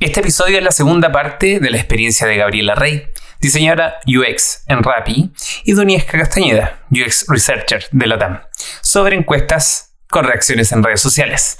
Este 0.00 0.20
episodio 0.20 0.58
es 0.58 0.62
la 0.62 0.70
segunda 0.70 1.10
parte 1.10 1.58
de 1.58 1.70
la 1.70 1.76
experiencia 1.76 2.24
de 2.24 2.36
Gabriela 2.36 2.76
Rey, 2.76 3.08
diseñadora 3.40 3.98
UX 4.06 4.62
en 4.68 4.84
Rappi, 4.84 5.32
y 5.64 5.72
Doniesca 5.72 6.16
Castañeda, 6.16 6.78
UX 6.92 7.26
Researcher 7.26 7.84
de 7.90 8.06
la 8.06 8.16
TAM, 8.16 8.40
sobre 8.80 9.16
encuestas 9.16 9.96
con 10.08 10.24
reacciones 10.24 10.70
en 10.70 10.84
redes 10.84 11.00
sociales. 11.00 11.58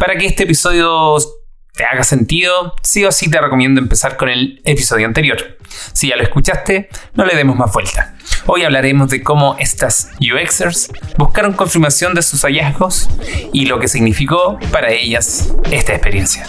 Para 0.00 0.18
que 0.18 0.26
este 0.26 0.42
episodio 0.42 1.16
te 1.74 1.84
haga 1.84 2.02
sentido, 2.02 2.74
sí 2.82 3.04
o 3.04 3.12
sí 3.12 3.30
te 3.30 3.40
recomiendo 3.40 3.80
empezar 3.80 4.16
con 4.16 4.30
el 4.30 4.60
episodio 4.64 5.06
anterior. 5.06 5.56
Si 5.92 6.08
ya 6.08 6.16
lo 6.16 6.24
escuchaste, 6.24 6.88
no 7.14 7.24
le 7.24 7.36
demos 7.36 7.54
más 7.54 7.72
vuelta. 7.72 8.15
Hoy 8.44 8.64
hablaremos 8.64 9.08
de 9.08 9.22
cómo 9.22 9.56
estas 9.58 10.10
UXers 10.20 10.90
buscaron 11.16 11.54
confirmación 11.54 12.14
de 12.14 12.22
sus 12.22 12.42
hallazgos 12.42 13.08
y 13.52 13.66
lo 13.66 13.78
que 13.80 13.88
significó 13.88 14.58
para 14.70 14.90
ellas 14.90 15.52
esta 15.70 15.94
experiencia. 15.94 16.46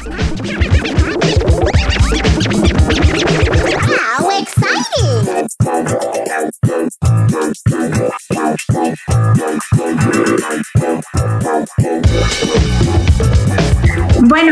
Bueno, 14.27 14.51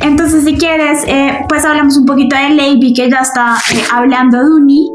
entonces 0.00 0.44
si 0.44 0.56
quieres, 0.56 1.04
eh, 1.06 1.44
pues 1.48 1.64
hablamos 1.64 1.98
un 1.98 2.06
poquito 2.06 2.34
de 2.34 2.50
Lady 2.50 2.94
que 2.94 3.10
ya 3.10 3.18
está 3.18 3.56
eh, 3.74 3.82
hablando 3.92 4.42
Duni 4.42 4.88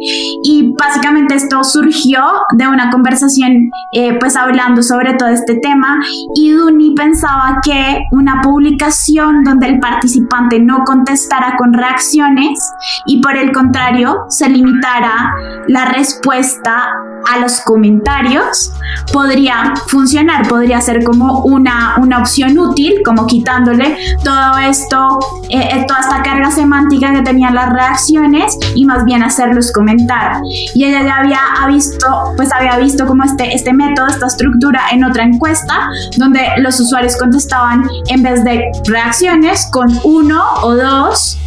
y 0.43 0.73
básicamente 0.77 1.35
esto 1.35 1.63
surgió 1.63 2.23
de 2.57 2.67
una 2.67 2.89
conversación 2.89 3.69
eh, 3.91 4.17
pues 4.19 4.35
hablando 4.35 4.81
sobre 4.81 5.13
todo 5.13 5.29
este 5.29 5.55
tema 5.55 5.99
y 6.35 6.51
Duni 6.51 6.95
pensaba 6.95 7.59
que 7.63 8.05
una 8.11 8.41
publicación 8.41 9.43
donde 9.43 9.67
el 9.67 9.79
participante 9.79 10.59
no 10.59 10.83
contestara 10.83 11.55
con 11.57 11.73
reacciones 11.73 12.59
y 13.05 13.21
por 13.21 13.35
el 13.35 13.51
contrario 13.51 14.25
se 14.29 14.49
limitara 14.49 15.35
la 15.67 15.85
respuesta 15.85 16.89
a 17.27 17.39
los 17.39 17.61
comentarios 17.61 18.71
podría 19.11 19.73
funcionar, 19.87 20.47
podría 20.47 20.81
ser 20.81 21.03
como 21.03 21.43
una, 21.43 21.95
una 21.97 22.19
opción 22.19 22.57
útil, 22.57 23.01
como 23.05 23.27
quitándole 23.27 23.97
todo 24.23 24.57
esto, 24.57 25.19
eh, 25.49 25.69
eh, 25.71 25.85
toda 25.87 26.01
esta 26.01 26.21
carga 26.23 26.51
semántica 26.51 27.11
que 27.13 27.21
tenían 27.21 27.55
las 27.55 27.69
reacciones 27.71 28.57
y 28.75 28.85
más 28.85 29.05
bien 29.05 29.23
hacerlos 29.23 29.71
comentar. 29.71 30.41
Y 30.73 30.85
ella 30.85 31.03
ya 31.03 31.17
había 31.17 31.39
visto, 31.67 32.33
pues 32.35 32.51
había 32.53 32.77
visto 32.77 33.05
como 33.05 33.23
este, 33.23 33.53
este 33.53 33.73
método, 33.73 34.07
esta 34.07 34.27
estructura 34.27 34.81
en 34.91 35.03
otra 35.03 35.23
encuesta, 35.23 35.87
donde 36.17 36.41
los 36.57 36.79
usuarios 36.79 37.17
contestaban 37.17 37.87
en 38.07 38.23
vez 38.23 38.43
de 38.43 38.63
reacciones 38.85 39.67
con 39.71 39.87
uno 40.03 40.43
o 40.61 40.75
dos 40.75 41.37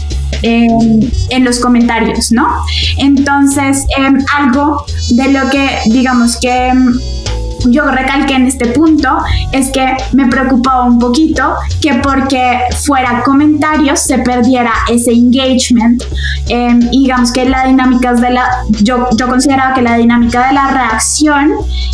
en, 0.42 1.44
los 1.44 1.60
comentarios, 1.60 2.32
¿no? 2.32 2.46
Entonces, 2.98 3.86
em, 3.96 4.18
algo 4.36 4.84
de 5.10 5.28
lo 5.28 5.50
que 5.50 5.78
digamos 5.86 6.38
que 6.40 6.68
em, 6.68 6.98
yo 7.68 7.84
recalqué 7.84 8.34
en 8.34 8.46
este 8.46 8.66
punto 8.66 9.08
es 9.52 9.70
que 9.70 9.96
me 10.12 10.26
preocupaba 10.26 10.84
un 10.84 10.98
poquito 10.98 11.54
que 11.80 11.94
porque 11.94 12.60
fuera 12.84 13.22
comentarios 13.24 14.00
se 14.00 14.18
perdiera 14.18 14.72
ese 14.88 15.12
engagement 15.12 16.02
em, 16.48 16.80
y 16.90 17.04
digamos 17.04 17.32
que 17.32 17.44
la 17.44 17.66
dinámica 17.66 18.14
de 18.14 18.30
la 18.30 18.46
yo, 18.82 19.08
yo 19.16 19.28
consideraba 19.28 19.74
que 19.74 19.82
la 19.82 19.96
dinámica 19.96 20.48
de 20.48 20.54
la 20.54 20.70
reacción 20.70 21.52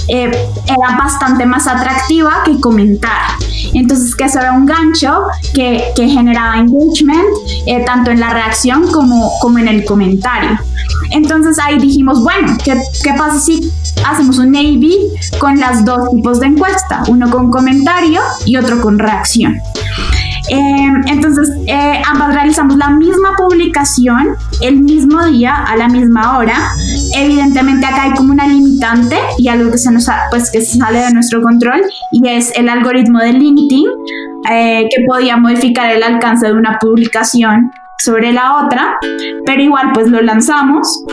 eh, 0.08 0.30
era 0.66 0.96
bastante 0.96 1.46
más 1.46 1.66
atractiva 1.66 2.42
que 2.44 2.58
comentar. 2.60 3.32
Entonces 3.74 4.14
que 4.14 4.24
eso 4.24 4.38
era 4.38 4.52
un 4.52 4.66
gancho 4.66 5.22
que, 5.54 5.84
que 5.94 6.08
generaba 6.08 6.58
engagement 6.58 7.26
eh, 7.66 7.82
tanto 7.84 8.10
en 8.10 8.20
la 8.20 8.30
reacción 8.30 8.90
como, 8.90 9.32
como 9.40 9.58
en 9.58 9.68
el 9.68 9.84
comentario. 9.84 10.58
Entonces 11.10 11.58
ahí 11.58 11.78
dijimos 11.78 12.22
bueno 12.22 12.56
¿qué, 12.64 12.78
qué 13.02 13.12
pasa 13.14 13.38
si 13.38 13.70
hacemos 14.04 14.38
un 14.38 14.54
A-B 14.54 14.88
con 15.38 15.57
las 15.60 15.84
dos 15.84 16.10
tipos 16.10 16.40
de 16.40 16.46
encuesta, 16.46 17.02
uno 17.08 17.30
con 17.30 17.50
comentario 17.50 18.20
y 18.46 18.56
otro 18.56 18.80
con 18.80 18.98
reacción. 18.98 19.60
Em, 20.50 21.02
entonces, 21.06 21.50
eh, 21.66 22.00
ambas 22.06 22.34
realizamos 22.34 22.76
la 22.76 22.88
misma 22.90 23.36
publicación 23.36 24.36
el 24.62 24.80
mismo 24.80 25.24
día, 25.26 25.54
a 25.54 25.76
la 25.76 25.88
misma 25.88 26.38
hora. 26.38 26.70
Evidentemente 27.14 27.86
acá 27.86 28.04
hay 28.04 28.12
como 28.12 28.32
una 28.32 28.46
limitante 28.46 29.16
y 29.38 29.48
algo 29.48 29.70
que 29.70 29.78
se 29.78 29.90
nos 29.90 30.08
pues 30.30 30.50
que 30.50 30.62
sale 30.62 31.00
de 31.00 31.12
nuestro 31.12 31.42
control 31.42 31.82
y 32.12 32.26
es 32.28 32.52
el 32.56 32.68
algoritmo 32.68 33.18
de 33.18 33.32
LinkedIn 33.34 33.86
eh, 34.50 34.88
que 34.90 35.04
podía 35.06 35.36
modificar 35.36 35.90
el 35.90 36.02
alcance 36.02 36.46
de 36.46 36.54
una 36.54 36.78
publicación 36.78 37.70
sobre 37.98 38.32
la 38.32 38.64
otra, 38.64 38.96
pero 39.44 39.60
igual 39.60 39.90
pues 39.92 40.08
lo 40.08 40.22
lanzamos 40.22 41.04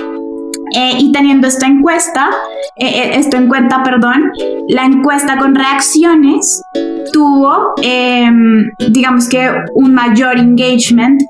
eh, 0.76 0.98
y 1.00 1.12
teniendo 1.14 1.48
esta 1.48 1.68
encuesta, 1.68 2.30
eh, 2.76 2.86
eh, 2.86 3.12
esto 3.18 3.38
en 3.38 3.48
cuenta, 3.48 3.82
perdón, 3.82 4.32
la 4.68 4.84
encuesta 4.84 5.38
con 5.38 5.56
reacciones 5.56 6.64
tuvo, 7.12 7.74
em, 7.82 8.72
digamos 8.92 9.28
que 9.28 9.50
un 9.74 9.94
mayor 9.94 10.38
engagement, 10.38 11.22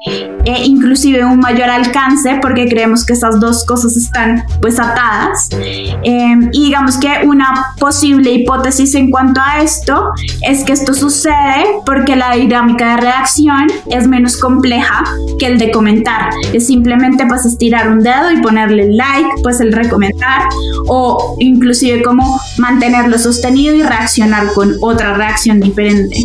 e 0.46 0.66
inclusive 0.66 1.24
un 1.25 1.40
mayor 1.40 1.69
alcance, 1.69 2.40
porque 2.41 2.68
creemos 2.68 3.06
que 3.06 3.13
esas 3.13 3.40
dos 3.40 3.66
cosas 3.66 3.96
están 3.97 4.44
pues 4.62 4.80
atadas. 4.80 5.50
Em, 6.03 6.50
y 6.52 6.66
digamos 6.66 6.97
que 6.97 7.09
una 7.25 7.47
posible 7.80 8.31
hipótesis 8.31 8.96
en 8.96 9.09
cuanto 9.09 9.41
a 9.41 9.62
esto 9.62 10.09
es 10.47 10.63
que 10.63 10.74
esto 10.74 10.94
sucede 10.94 11.66
porque 11.86 12.16
la 12.16 12.36
dinámica 12.36 12.96
de 12.96 13.02
reacción 13.02 13.68
es 13.90 14.07
menos 14.07 14.38
compleja 14.38 15.03
que 15.40 15.47
el 15.47 15.57
de 15.57 15.72
comentar. 15.72 16.30
Es 16.53 16.68
simplemente 16.68 17.25
pues 17.28 17.46
estirar 17.46 17.90
un 17.90 18.00
dedo 18.00 18.31
y 18.31 18.42
ponerle 18.42 18.92
like 18.92 19.30
pues 19.44 19.59
el 19.59 19.74
recomendar 19.74 20.44
o 20.88 21.36
inclusive 21.40 22.03
como 22.03 22.40
mantenerlo 22.57 23.18
sostenido 23.18 23.75
y 23.75 23.81
reaccionar 23.81 24.53
con 24.53 24.75
otra 24.81 25.13
reacción 25.16 25.59
diferente. 25.65 26.23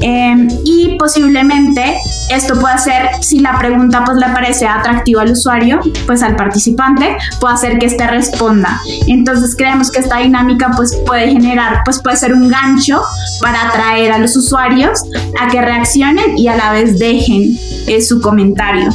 Em, 0.00 0.48
y 0.64 0.96
posiblemente 0.98 1.96
esto 2.30 2.58
puede 2.58 2.76
ser, 2.78 3.08
si 3.20 3.38
la 3.38 3.56
pregunta 3.58 4.02
pues 4.04 4.18
le 4.18 4.26
parece 4.28 4.66
atractiva 4.66 5.22
al 5.22 5.30
usuario, 5.30 5.80
pues 6.06 6.22
al 6.22 6.34
participante, 6.34 7.16
puede 7.40 7.54
hacer 7.54 7.78
que 7.78 7.86
éste 7.86 8.06
responda. 8.06 8.80
Entonces 9.06 9.54
creemos 9.56 9.90
que 9.90 10.00
esta 10.00 10.18
dinámica 10.18 10.72
pues 10.76 10.96
puede 11.06 11.30
generar, 11.30 11.82
pues 11.84 12.00
puede 12.02 12.16
ser 12.16 12.34
un 12.34 12.48
gancho 12.48 13.00
para 13.40 13.68
atraer 13.68 14.12
a 14.12 14.18
los 14.18 14.36
usuarios 14.36 15.02
a 15.40 15.48
que 15.48 15.60
reaccionen 15.60 16.36
y 16.36 16.48
a 16.48 16.56
la 16.56 16.72
vez 16.72 16.98
dejen 16.98 17.56
eh, 17.86 18.02
su 18.02 18.20
comentario. 18.20 18.90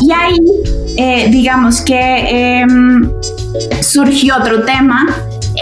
Y 0.00 0.12
ahí 0.12 0.38
eh, 0.96 1.28
digamos 1.30 1.80
que 1.80 2.60
em, 2.60 3.10
surgió 3.80 4.36
otro 4.36 4.64
tema 4.64 5.06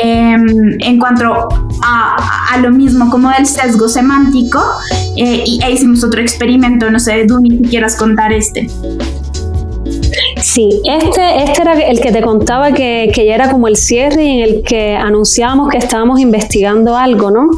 em, 0.03 0.47
en 0.81 0.99
cuanto 0.99 1.49
a, 1.83 2.59
lo 2.61 2.71
mismo 2.71 3.11
como 3.11 3.31
del 3.31 3.47
sesgo 3.47 3.89
semántico 3.89 4.61
eh, 5.17 5.43
y 5.47 5.61
e 5.63 5.73
hicimos 5.73 6.03
otro 6.03 6.21
experimento, 6.21 6.91
no 6.91 6.99
sé, 6.99 7.25
Duni, 7.27 7.51
si 7.51 7.63
quieras 7.65 7.97
contar 7.97 8.33
este. 8.33 8.69
Sí, 10.43 10.81
este, 10.85 11.43
este 11.43 11.63
era 11.63 11.73
el 11.75 12.01
que 12.01 12.13
te 12.13 12.23
contaba 12.23 12.73
que, 12.73 13.11
que 13.15 13.27
ya 13.27 13.35
era 13.35 13.51
como 13.51 13.69
el 13.69 13.77
cierre 13.77 14.25
y 14.25 14.39
en 14.39 14.49
el 14.49 14.63
que 14.63 14.97
anunciábamos 14.97 15.69
que 15.69 15.79
estábamos 15.79 16.21
investigando 16.21 16.97
algo, 16.97 17.31
¿no? 17.31 17.51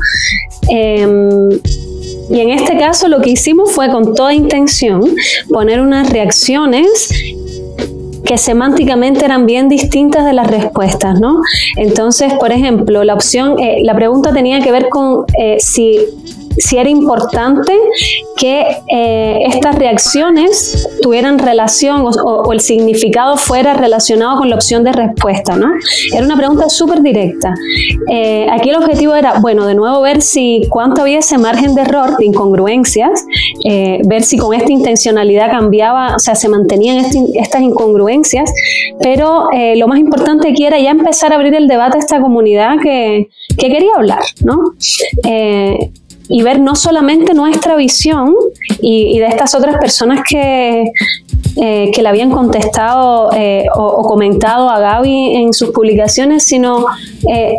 Em, 0.69 1.51
y 2.31 2.41
en 2.41 2.51
este 2.51 2.79
caso 2.79 3.09
lo 3.09 3.21
que 3.21 3.31
hicimos 3.31 3.73
fue 3.73 3.91
con 3.91 4.15
toda 4.15 4.33
intención 4.33 5.03
poner 5.49 5.81
unas 5.81 6.11
reacciones 6.11 7.09
que 8.25 8.39
semánticamente 8.39 9.25
eran 9.25 9.47
bien 9.47 9.69
distintas 9.69 10.25
de 10.25 10.33
las 10.33 10.47
respuestas, 10.47 11.21
¿no? 11.21 11.41
Entonces, 11.77 12.33
por 12.35 12.53
ejemplo, 12.53 13.05
la 13.05 13.15
opción, 13.15 13.59
eh, 13.59 13.81
la 13.83 13.95
pregunta 13.95 14.33
tenía 14.33 14.61
que 14.61 14.73
ver 14.73 14.89
con 14.89 15.25
eh, 15.39 15.57
si 15.59 15.99
si 16.59 16.79
era 16.79 16.91
importante 16.91 17.73
que 18.37 18.65
eh, 18.89 19.39
estas 19.47 19.75
reacciones 19.77 20.89
tuvieran 21.03 21.39
relación 21.39 22.05
o, 22.05 22.53
el 22.53 22.61
significado 22.61 23.37
fuera 23.37 23.75
relacionado 23.75 24.39
con 24.39 24.51
la 24.51 24.57
opción 24.57 24.83
de 24.83 24.93
respuesta, 24.93 25.57
¿no? 25.57 25.69
Era 26.13 26.25
una 26.25 26.37
pregunta 26.37 26.69
súper 26.69 27.03
directa. 27.03 27.55
Eh, 28.11 28.47
aquí 28.51 28.71
el 28.71 28.77
objetivo 28.77 29.15
era, 29.15 29.39
bueno, 29.41 29.67
de 29.67 29.75
nuevo 29.75 30.01
ver 30.01 30.23
si 30.23 30.63
cuánto 30.71 31.03
había 31.03 31.19
ese 31.19 31.39
margen 31.39 31.75
de 31.75 31.83
error, 31.83 32.17
de 32.17 32.25
incongruencias, 32.25 33.25
eh, 33.65 34.01
ver 34.07 34.23
si 34.23 34.39
con 34.39 34.55
esta 34.55 34.73
intencionalidad 34.73 35.51
cambiaba, 35.51 36.17
o 36.17 36.19
sea, 36.19 36.35
se 36.35 36.49
mantenían 36.49 37.05
estas 37.35 37.61
incongruencias, 37.61 38.53
pero 39.01 39.49
lo 39.77 39.87
más 39.87 39.99
importante 39.99 40.49
aquí 40.49 40.65
era 40.65 40.79
ya 40.79 40.91
empezar 40.91 41.33
a 41.33 41.37
abrir 41.37 41.55
el 41.55 41.69
debate 41.69 41.99
a 41.99 42.01
esta 42.01 42.21
comunidad 42.21 42.77
que, 42.83 43.29
que 43.57 43.69
quería 43.69 43.91
hablar, 43.97 44.23
¿no? 44.43 44.75
Y 46.31 46.43
ver 46.43 46.61
no 46.61 46.77
solamente 46.77 47.35
nuestra 47.35 47.77
visión 47.77 48.35
y, 48.81 49.19
de 49.19 49.27
estas 49.27 49.55
otras 49.55 49.77
personas 49.79 50.21
que, 50.29 50.93
eh, 51.57 51.91
que 51.93 52.03
le 52.03 52.09
habían 52.09 52.31
contestado 52.31 53.31
eh, 53.35 53.67
o, 53.75 54.03
comentado 54.03 54.71
a 54.71 54.79
Gaby 54.79 55.35
en 55.37 55.53
sus 55.53 55.71
publicaciones, 55.71 56.45
sino 56.45 56.87
eh, 57.29 57.57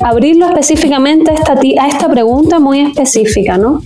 abrirlo 0.00 0.46
específicamente 0.46 1.30
a 1.30 1.34
esta, 1.34 1.52
a 1.52 1.88
esta 1.88 2.08
pregunta 2.08 2.58
muy 2.58 2.80
específica, 2.80 3.56
¿no? 3.56 3.80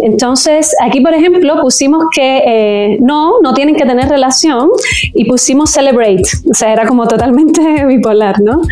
Entonces, 0.00 0.74
aquí, 0.80 1.00
por 1.00 1.14
ejemplo, 1.14 1.60
pusimos 1.60 2.04
que 2.14 2.42
eh, 2.46 2.98
no, 3.00 3.40
no 3.42 3.54
tienen 3.54 3.74
que 3.74 3.84
tener 3.84 4.08
relación 4.08 4.70
y 5.14 5.24
pusimos 5.24 5.70
celebrate, 5.70 6.22
o 6.50 6.54
sea, 6.54 6.72
era 6.72 6.86
como 6.86 7.06
totalmente 7.06 7.84
bipolar, 7.86 8.40
¿no? 8.40 8.62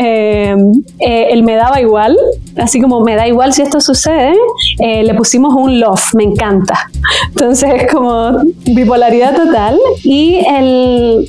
Eh, 0.00 0.54
eh, 1.00 1.26
el 1.30 1.42
me 1.42 1.54
daba 1.54 1.80
igual, 1.80 2.16
así 2.56 2.80
como 2.80 3.00
me 3.00 3.16
da 3.16 3.26
igual 3.26 3.52
si 3.52 3.62
esto 3.62 3.80
sucede, 3.80 4.34
le 4.78 5.14
pusimos 5.14 5.54
un 5.54 5.80
love, 5.80 6.14
me 6.14 6.24
encanta. 6.24 6.90
Entonces, 7.28 7.70
es 7.74 7.92
como 7.92 8.38
bipolaridad 8.66 9.36
total 9.36 9.78
y 10.02 10.40
el 10.46 11.28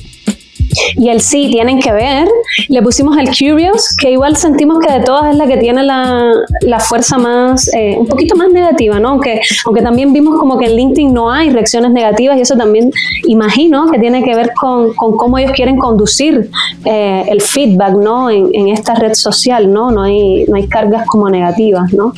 y 0.96 1.08
el 1.08 1.20
sí 1.20 1.48
tienen 1.50 1.80
que 1.80 1.92
ver. 1.92 2.28
Le 2.68 2.82
pusimos 2.82 3.16
el 3.18 3.28
curious, 3.28 3.96
que 3.96 4.10
igual 4.10 4.36
sentimos 4.36 4.78
que 4.80 4.92
de 4.92 5.00
todas 5.00 5.30
es 5.30 5.36
la 5.36 5.46
que 5.46 5.56
tiene 5.56 5.82
la, 5.82 6.32
la 6.62 6.80
fuerza 6.80 7.18
más, 7.18 7.68
eh, 7.74 7.96
un 7.98 8.06
poquito 8.06 8.36
más 8.36 8.50
negativa, 8.50 8.98
¿no? 8.98 9.10
Aunque, 9.10 9.40
aunque 9.64 9.82
también 9.82 10.12
vimos 10.12 10.38
como 10.38 10.58
que 10.58 10.66
en 10.66 10.76
LinkedIn 10.76 11.12
no 11.12 11.30
hay 11.30 11.50
reacciones 11.50 11.90
negativas 11.90 12.36
y 12.38 12.40
eso 12.40 12.56
también 12.56 12.90
imagino 13.26 13.90
que 13.90 13.98
tiene 13.98 14.22
que 14.22 14.34
ver 14.34 14.52
con, 14.54 14.94
con 14.94 15.16
cómo 15.16 15.38
ellos 15.38 15.52
quieren 15.52 15.78
conducir 15.78 16.50
eh, 16.84 17.24
el 17.28 17.40
feedback, 17.40 17.94
¿no? 17.96 18.30
En, 18.30 18.50
en, 18.52 18.68
esta 18.68 18.94
red 18.94 19.14
social, 19.14 19.72
¿no? 19.72 19.90
No 19.90 20.02
hay, 20.02 20.44
no 20.46 20.56
hay 20.56 20.66
cargas 20.66 21.06
como 21.06 21.30
negativas, 21.30 21.92
¿no? 21.92 22.12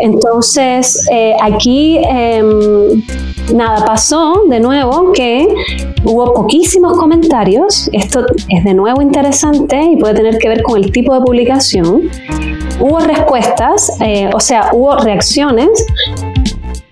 Entonces, 0.00 1.06
eh, 1.10 1.34
aquí 1.40 1.98
em, 1.98 3.02
nada, 3.54 3.84
pasó 3.84 4.42
de 4.48 4.60
nuevo 4.60 5.12
que 5.12 5.48
hubo 6.04 6.34
poquísimos 6.34 6.98
comentarios. 6.98 7.88
Esto 7.92 8.24
es 8.48 8.64
de 8.64 8.74
nuevo 8.74 9.02
interesante 9.02 9.80
y 9.82 9.96
puede 9.96 10.14
tener 10.14 10.38
que 10.38 10.48
ver 10.48 10.62
con 10.62 10.82
el 10.82 10.90
tipo 10.92 11.14
de 11.14 11.20
publicación. 11.20 12.10
Hubo 12.80 12.98
respuestas, 13.00 13.92
eh, 14.00 14.30
o 14.34 14.40
sea, 14.40 14.70
hubo 14.72 14.96
reacciones 14.96 15.86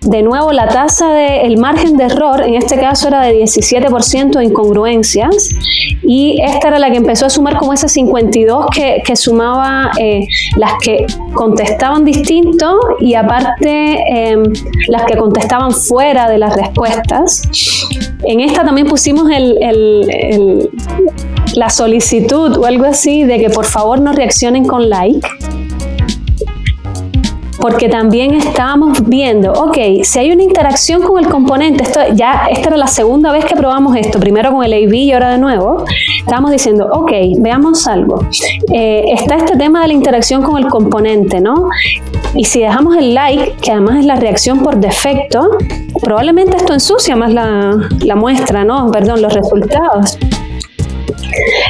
de 0.01 0.23
nuevo, 0.23 0.51
la 0.51 0.67
tasa 0.67 1.13
de, 1.13 1.41
el 1.41 1.57
margen 1.57 1.95
de 1.95 2.05
error 2.05 2.41
en 2.41 2.55
este 2.55 2.79
caso 2.79 3.07
era 3.07 3.21
de 3.21 3.39
17% 3.43 4.31
de 4.31 4.45
incongruencias 4.45 5.55
y 6.01 6.41
esta 6.41 6.69
era 6.69 6.79
la 6.79 6.89
que 6.89 6.97
empezó 6.97 7.27
a 7.27 7.29
sumar 7.29 7.57
como 7.57 7.71
ese 7.71 7.87
52 7.87 8.65
que, 8.73 9.03
que 9.05 9.15
sumaba 9.15 9.91
eh, 9.99 10.25
las 10.57 10.73
que 10.81 11.05
contestaban 11.33 12.03
distinto 12.03 12.79
y 12.99 13.13
aparte 13.13 13.99
em, 14.09 14.41
las 14.87 15.05
que 15.05 15.17
contestaban 15.17 15.71
fuera 15.71 16.27
de 16.27 16.39
las 16.39 16.55
respuestas. 16.55 17.43
En 18.23 18.39
esta 18.39 18.63
también 18.63 18.87
pusimos 18.87 19.29
el, 19.29 19.57
el, 19.61 20.69
la 21.53 21.69
solicitud 21.69 22.57
o 22.57 22.65
algo 22.65 22.85
así 22.85 23.23
de 23.23 23.37
que 23.37 23.51
por 23.51 23.65
favor 23.65 24.01
no 24.01 24.13
reaccionen 24.13 24.65
con 24.65 24.89
like 24.89 25.27
porque 27.61 27.87
también 27.87 28.33
estábamos 28.33 29.07
viendo, 29.07 29.53
ok, 29.53 29.77
si 30.03 30.19
hay 30.19 30.31
una 30.31 30.41
interacción 30.41 31.03
con 31.03 31.23
el 31.23 31.29
componente, 31.29 31.83
esto 31.83 31.99
ya 32.13 32.47
esta 32.49 32.69
era 32.69 32.77
la 32.77 32.87
segunda 32.87 33.31
vez 33.31 33.45
que 33.45 33.55
probamos 33.55 33.95
esto, 33.95 34.19
primero 34.19 34.51
con 34.51 34.63
el 34.65 34.73
AB 34.73 34.93
y 34.93 35.11
ahora 35.13 35.29
de 35.29 35.37
nuevo, 35.37 35.85
estábamos 36.17 36.51
diciendo, 36.51 36.89
ok, 36.91 37.11
veamos 37.37 37.87
algo. 37.87 38.25
Eh, 38.73 39.05
está 39.13 39.35
este 39.35 39.55
tema 39.57 39.81
de 39.83 39.89
la 39.89 39.93
interacción 39.93 40.41
con 40.41 40.57
el 40.57 40.67
componente, 40.67 41.39
¿no? 41.39 41.69
Y 42.33 42.45
si 42.45 42.61
dejamos 42.61 42.97
el 42.97 43.13
like, 43.13 43.57
que 43.61 43.71
además 43.71 43.99
es 43.99 44.05
la 44.05 44.15
reacción 44.15 44.63
por 44.63 44.77
defecto, 44.77 45.47
probablemente 46.01 46.57
esto 46.57 46.73
ensucia 46.73 47.15
más 47.15 47.31
la, 47.31 47.77
la 47.99 48.15
muestra, 48.15 48.63
¿no? 48.63 48.89
Perdón, 48.91 49.21
los 49.21 49.33
resultados. 49.33 50.17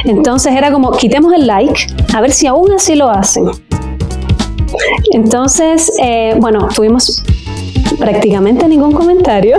Entonces 0.04 0.54
era 0.54 0.72
como, 0.72 0.92
quitemos 0.92 1.34
el 1.34 1.46
like, 1.46 1.86
a 2.14 2.20
ver 2.22 2.32
si 2.32 2.46
aún 2.46 2.72
así 2.72 2.94
lo 2.94 3.10
hacen. 3.10 3.44
Entonces, 5.12 5.92
eh, 6.02 6.34
bueno, 6.38 6.68
tuvimos 6.74 7.22
prácticamente 7.98 8.66
ningún 8.66 8.92
comentario, 8.92 9.56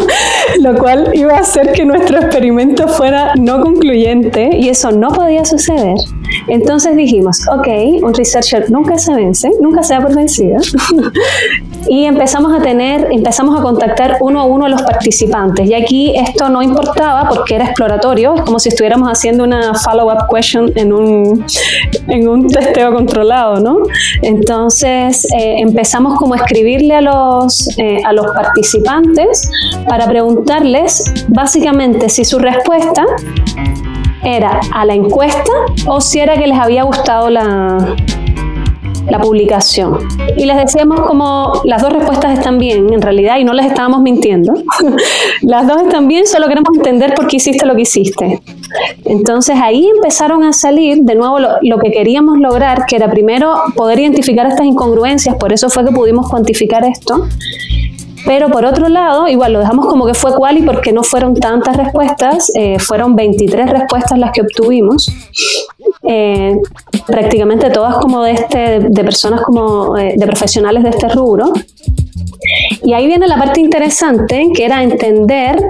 lo 0.60 0.76
cual 0.76 1.10
iba 1.14 1.34
a 1.34 1.40
hacer 1.40 1.72
que 1.72 1.84
nuestro 1.84 2.18
experimento 2.18 2.88
fuera 2.88 3.34
no 3.36 3.60
concluyente 3.60 4.56
y 4.56 4.68
eso 4.68 4.90
no 4.90 5.08
podía 5.10 5.44
suceder. 5.44 5.96
Entonces 6.48 6.96
dijimos, 6.96 7.42
ok, 7.48 7.68
un 8.02 8.14
researcher 8.14 8.70
nunca 8.70 8.98
se 8.98 9.14
vence, 9.14 9.50
nunca 9.60 9.82
se 9.82 9.94
da 9.94 10.00
por 10.00 10.14
vencido. 10.14 10.56
y 11.88 12.04
empezamos 12.04 12.52
a 12.52 12.60
tener, 12.60 13.08
empezamos 13.10 13.58
a 13.58 13.62
contactar 13.62 14.18
uno 14.20 14.40
a 14.40 14.44
uno 14.44 14.66
a 14.66 14.68
los 14.68 14.82
participantes. 14.82 15.68
Y 15.68 15.74
aquí 15.74 16.14
esto 16.16 16.48
no 16.48 16.62
importaba 16.62 17.28
porque 17.28 17.54
era 17.54 17.66
exploratorio, 17.66 18.34
es 18.34 18.42
como 18.42 18.58
si 18.58 18.70
estuviéramos 18.70 19.08
haciendo 19.08 19.44
una 19.44 19.74
follow-up 19.74 20.26
question 20.32 20.70
en 20.74 20.92
un, 20.92 21.44
en 22.08 22.28
un 22.28 22.48
testeo 22.48 22.92
controlado, 22.92 23.60
¿no? 23.60 23.78
Entonces 24.22 25.24
eh, 25.32 25.56
empezamos 25.58 26.18
como 26.18 26.34
a 26.34 26.38
escribirle 26.38 26.94
a 26.94 27.00
los, 27.00 27.76
eh, 27.78 27.98
a 28.04 28.12
los 28.12 28.26
participantes 28.32 29.50
para 29.88 30.06
preguntarles 30.06 31.26
básicamente 31.28 32.08
si 32.08 32.24
su 32.24 32.38
respuesta 32.38 33.04
era 34.22 34.60
a 34.72 34.84
la 34.84 34.94
encuesta 34.94 35.52
o 35.86 36.00
si 36.00 36.18
era 36.18 36.36
que 36.36 36.46
les 36.46 36.58
había 36.58 36.82
gustado 36.82 37.30
la, 37.30 37.94
la 39.10 39.20
publicación. 39.20 39.98
Y 40.36 40.44
les 40.44 40.56
decíamos 40.56 41.00
como 41.00 41.60
las 41.64 41.82
dos 41.82 41.92
respuestas 41.92 42.38
están 42.38 42.58
bien, 42.58 42.92
en 42.92 43.02
realidad, 43.02 43.38
y 43.38 43.44
no 43.44 43.52
les 43.52 43.66
estábamos 43.66 44.00
mintiendo. 44.02 44.54
las 45.42 45.66
dos 45.66 45.82
están 45.82 46.08
bien, 46.08 46.26
solo 46.26 46.48
queremos 46.48 46.70
entender 46.76 47.14
por 47.14 47.26
qué 47.26 47.36
hiciste 47.36 47.66
lo 47.66 47.74
que 47.74 47.82
hiciste. 47.82 48.40
Entonces 49.04 49.56
ahí 49.62 49.88
empezaron 49.96 50.42
a 50.44 50.52
salir 50.52 51.02
de 51.02 51.14
nuevo 51.14 51.38
lo, 51.38 51.50
lo, 51.62 51.78
que 51.78 51.90
queríamos 51.90 52.38
lograr, 52.38 52.86
que 52.86 52.96
era 52.96 53.10
primero 53.10 53.54
poder 53.76 54.00
identificar 54.00 54.46
estas 54.46 54.66
incongruencias, 54.66 55.36
por 55.36 55.52
eso 55.52 55.70
fue 55.70 55.84
que 55.84 55.92
pudimos 55.92 56.28
cuantificar 56.28 56.84
esto. 56.84 57.26
Pero 58.26 58.50
por 58.50 58.64
otro 58.64 58.88
lado, 58.88 59.28
igual 59.28 59.52
lo 59.52 59.60
dejamos 59.60 59.86
como 59.86 60.04
que 60.04 60.14
fue 60.14 60.34
cual 60.34 60.58
y 60.58 60.62
porque 60.62 60.92
no 60.92 61.04
fueron 61.04 61.34
tantas 61.34 61.76
respuestas, 61.76 62.50
eh, 62.56 62.78
fueron 62.80 63.14
23 63.14 63.70
respuestas 63.70 64.18
las 64.18 64.32
que 64.32 64.42
obtuvimos. 64.42 65.08
Eh, 66.02 66.56
prácticamente 67.06 67.70
todas 67.70 67.96
como 67.96 68.22
de 68.22 68.32
este, 68.32 68.80
de 68.80 69.04
personas 69.04 69.42
como 69.42 69.96
eh, 69.96 70.14
de 70.16 70.26
profesionales 70.26 70.82
de 70.82 70.90
este 70.90 71.08
rubro. 71.08 71.52
Y 72.82 72.92
ahí 72.92 73.06
viene 73.06 73.26
la 73.26 73.38
parte 73.38 73.60
interesante, 73.60 74.48
que 74.54 74.64
era 74.64 74.82
entender 74.82 75.60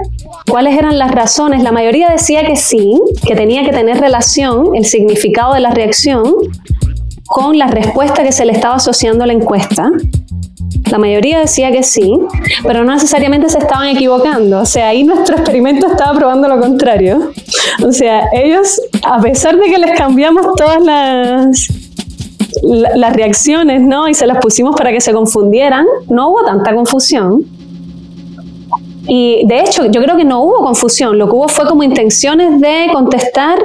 cuáles 0.49 0.77
eran 0.77 0.97
las 0.97 1.11
razones. 1.11 1.63
La 1.63 1.71
mayoría 1.71 2.09
decía 2.09 2.45
que 2.45 2.55
sí, 2.55 2.99
que 3.25 3.35
tenía 3.35 3.63
que 3.63 3.71
tener 3.71 3.99
relación 3.99 4.75
el 4.75 4.85
significado 4.85 5.53
de 5.53 5.59
la 5.59 5.71
reacción 5.71 6.35
con 7.25 7.57
la 7.57 7.67
respuesta 7.67 8.23
que 8.23 8.31
se 8.31 8.45
le 8.45 8.53
estaba 8.53 8.75
asociando 8.75 9.23
a 9.23 9.27
la 9.27 9.33
encuesta. 9.33 9.91
La 10.91 10.97
mayoría 10.97 11.39
decía 11.39 11.71
que 11.71 11.83
sí, 11.83 12.13
pero 12.63 12.83
no 12.83 12.93
necesariamente 12.93 13.49
se 13.49 13.59
estaban 13.59 13.89
equivocando. 13.89 14.59
O 14.59 14.65
sea, 14.65 14.89
ahí 14.89 15.03
nuestro 15.03 15.35
experimento 15.37 15.87
estaba 15.87 16.17
probando 16.17 16.47
lo 16.47 16.59
contrario. 16.59 17.31
O 17.85 17.91
sea, 17.91 18.29
ellos, 18.31 18.81
a 19.03 19.19
pesar 19.19 19.57
de 19.57 19.65
que 19.65 19.77
les 19.77 19.97
cambiamos 19.97 20.45
todas 20.55 20.81
las, 20.81 21.67
las 22.63 23.15
reacciones, 23.15 23.81
¿no? 23.81 24.07
Y 24.07 24.13
se 24.13 24.25
las 24.25 24.37
pusimos 24.39 24.75
para 24.75 24.91
que 24.91 25.01
se 25.01 25.13
confundieran, 25.13 25.85
no 26.09 26.29
hubo 26.29 26.45
tanta 26.45 26.73
confusión. 26.73 27.45
Y 29.07 29.45
de 29.47 29.61
hecho, 29.61 29.85
yo 29.85 30.01
creo 30.01 30.17
que 30.17 30.25
no 30.25 30.43
hubo 30.43 30.57
confusión. 30.57 31.17
Lo 31.17 31.27
que 31.27 31.35
hubo 31.35 31.47
fue 31.47 31.65
como 31.67 31.83
intenciones 31.83 32.59
de 32.59 32.87
contestar 32.91 33.57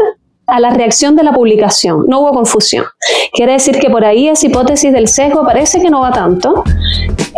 a 0.52 0.61
la 0.61 0.68
reacción 0.68 1.16
de 1.16 1.23
la 1.23 1.32
publicación. 1.32 2.04
No 2.09 2.21
hubo 2.21 2.32
confusión. 2.32 2.85
Quiere 3.32 3.52
decir 3.52 3.78
que 3.78 3.88
por 3.88 4.04
ahí 4.04 4.28
esa 4.28 4.47
hipótesis 4.47 4.92
del 4.92 5.09
sesgo 5.09 5.47
parece 5.47 5.80
que 5.80 5.88
no 5.88 6.02
va 6.02 6.12
tanto. 6.12 6.62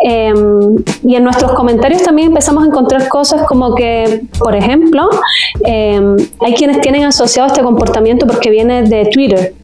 Em, 0.02 0.74
y 1.04 1.14
en 1.14 1.22
nuestros 1.22 1.52
comentarios 1.52 2.02
también 2.02 2.28
empezamos 2.28 2.64
a 2.64 2.66
encontrar 2.66 3.08
cosas 3.08 3.46
como 3.46 3.76
que, 3.76 4.22
por 4.40 4.56
ejemplo, 4.56 5.08
em, 5.64 6.16
hay 6.40 6.54
quienes 6.54 6.80
tienen 6.80 7.04
asociado 7.04 7.46
este 7.46 7.62
comportamiento 7.62 8.26
porque 8.26 8.50
viene 8.50 8.82
de 8.82 9.06
Twitter. 9.06 9.54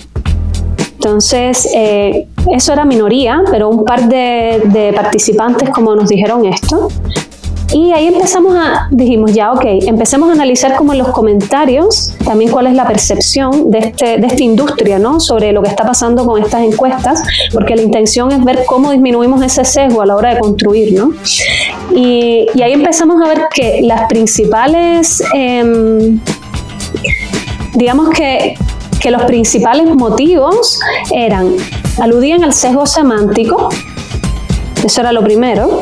Entonces, 0.95 1.69
eh, 1.75 2.28
eso 2.52 2.73
era 2.73 2.85
minoría, 2.85 3.42
pero 3.50 3.69
un 3.69 3.85
par 3.85 4.09
de, 4.09 4.62
de 4.66 4.92
participantes 4.92 5.71
como 5.71 5.97
nos 5.97 6.09
dijeron 6.09 6.45
esto. 6.45 6.88
Y 7.73 7.93
ahí 7.93 8.09
empezamos 8.09 8.57
a, 8.57 8.89
dijimos 8.91 9.33
ya, 9.33 9.53
ok, 9.53 9.65
empecemos 9.65 10.29
a 10.29 10.33
analizar 10.33 10.75
como 10.75 10.93
en 10.93 10.99
los 10.99 11.09
comentarios 11.09 12.15
también 12.25 12.50
cuál 12.50 12.67
es 12.67 12.75
la 12.75 12.87
percepción 12.87 13.71
de, 13.71 13.79
este, 13.79 14.19
de 14.19 14.27
esta 14.27 14.43
industria, 14.43 14.99
¿no? 14.99 15.21
Sobre 15.21 15.53
lo 15.53 15.62
que 15.62 15.69
está 15.69 15.85
pasando 15.85 16.27
con 16.27 16.43
estas 16.43 16.62
encuestas, 16.62 17.23
porque 17.53 17.77
la 17.77 17.83
intención 17.83 18.33
es 18.33 18.45
ver 18.45 18.65
cómo 18.67 18.91
disminuimos 18.91 19.43
ese 19.43 19.65
sesgo 19.65 20.03
a 20.03 20.07
la 20.07 20.17
hora 20.17 20.35
de 20.35 20.41
construir, 20.41 20.95
¿no? 20.95 21.12
Y, 21.95 22.47
y 22.55 22.62
ahí 22.62 22.73
empezamos 22.73 23.23
a 23.25 23.29
ver 23.29 23.43
que 23.55 23.83
las 23.83 24.09
principales, 24.09 25.23
eh, 25.35 26.19
digamos 27.75 28.11
que, 28.11 28.57
que 29.00 29.11
los 29.12 29.23
principales 29.23 29.95
motivos 29.95 30.81
eran, 31.12 31.55
aludían 32.00 32.43
al 32.43 32.53
sesgo 32.53 32.87
semántico, 32.87 33.69
eso 34.85 35.00
era 35.00 35.12
lo 35.12 35.23
primero, 35.23 35.81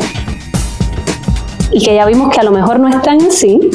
y 1.71 1.85
que 1.85 1.95
ya 1.95 2.07
vimos 2.07 2.31
que 2.31 2.41
a 2.41 2.45
lo 2.45 2.51
mejor 2.51 2.81
no 2.81 2.89
están 2.89 3.19
así. 3.23 3.59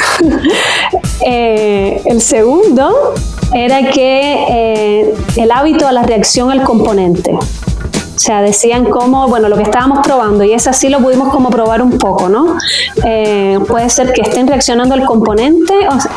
Eh, 1.26 2.02
el 2.06 2.22
segundo 2.22 3.14
era 3.54 3.90
que 3.92 4.46
eh, 4.50 5.14
el 5.38 5.52
hábito 5.52 5.88
a 5.88 5.94
la 5.94 6.04
reacción 6.04 6.52
al 6.52 6.64
componente. 6.64 7.32
O 7.34 8.20
sea, 8.20 8.42
decían 8.42 8.86
cómo, 8.86 9.28
bueno, 9.28 9.50
lo 9.50 9.56
que 9.56 9.64
estábamos 9.64 10.00
probando, 10.06 10.44
y 10.44 10.54
es 10.54 10.68
así 10.68 10.90
lo 10.90 11.00
pudimos 11.00 11.30
como 11.30 11.50
probar 11.50 11.82
un 11.82 11.98
poco, 11.98 12.30
¿no? 12.30 12.58
Eh, 13.06 13.58
puede 13.68 13.90
ser 13.90 14.14
que 14.14 14.22
estén 14.22 14.48
reaccionando 14.48 14.94
al 14.94 15.06
componente, 15.06 15.74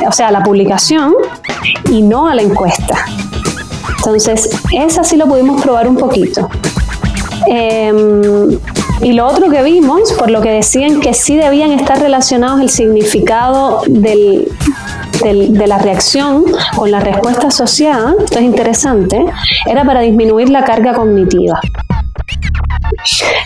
o, 0.06 0.12
sea, 0.12 0.28
a 0.28 0.30
la 0.30 0.42
publicación, 0.42 1.14
y 1.90 2.02
no 2.02 2.28
a 2.28 2.34
la 2.34 2.42
encuesta. 2.42 2.96
Entonces, 3.98 4.50
esa 4.72 5.04
sí 5.04 5.16
lo 5.16 5.26
pudimos 5.26 5.62
probar 5.62 5.88
un 5.88 5.96
poquito. 5.96 6.48
Em, 7.46 8.58
y 9.02 9.12
lo 9.12 9.26
otro 9.26 9.50
que 9.50 9.62
vimos, 9.62 10.12
por 10.14 10.30
lo 10.30 10.40
que 10.40 10.50
decían 10.50 11.00
que 11.00 11.14
sí 11.14 11.36
debían 11.36 11.72
estar 11.72 12.00
relacionados 12.00 12.60
el 12.60 12.70
significado 12.70 13.82
de 13.86 14.48
la 15.66 15.78
reacción 15.78 16.44
con 16.74 16.90
la 16.90 17.00
respuesta 17.00 17.48
asociada, 17.48 18.14
esto 18.18 18.38
es 18.38 18.44
interesante, 18.44 19.24
era 19.66 19.84
para 19.84 20.00
disminuir 20.00 20.48
la 20.48 20.64
carga 20.64 20.94
cognitiva. 20.94 21.60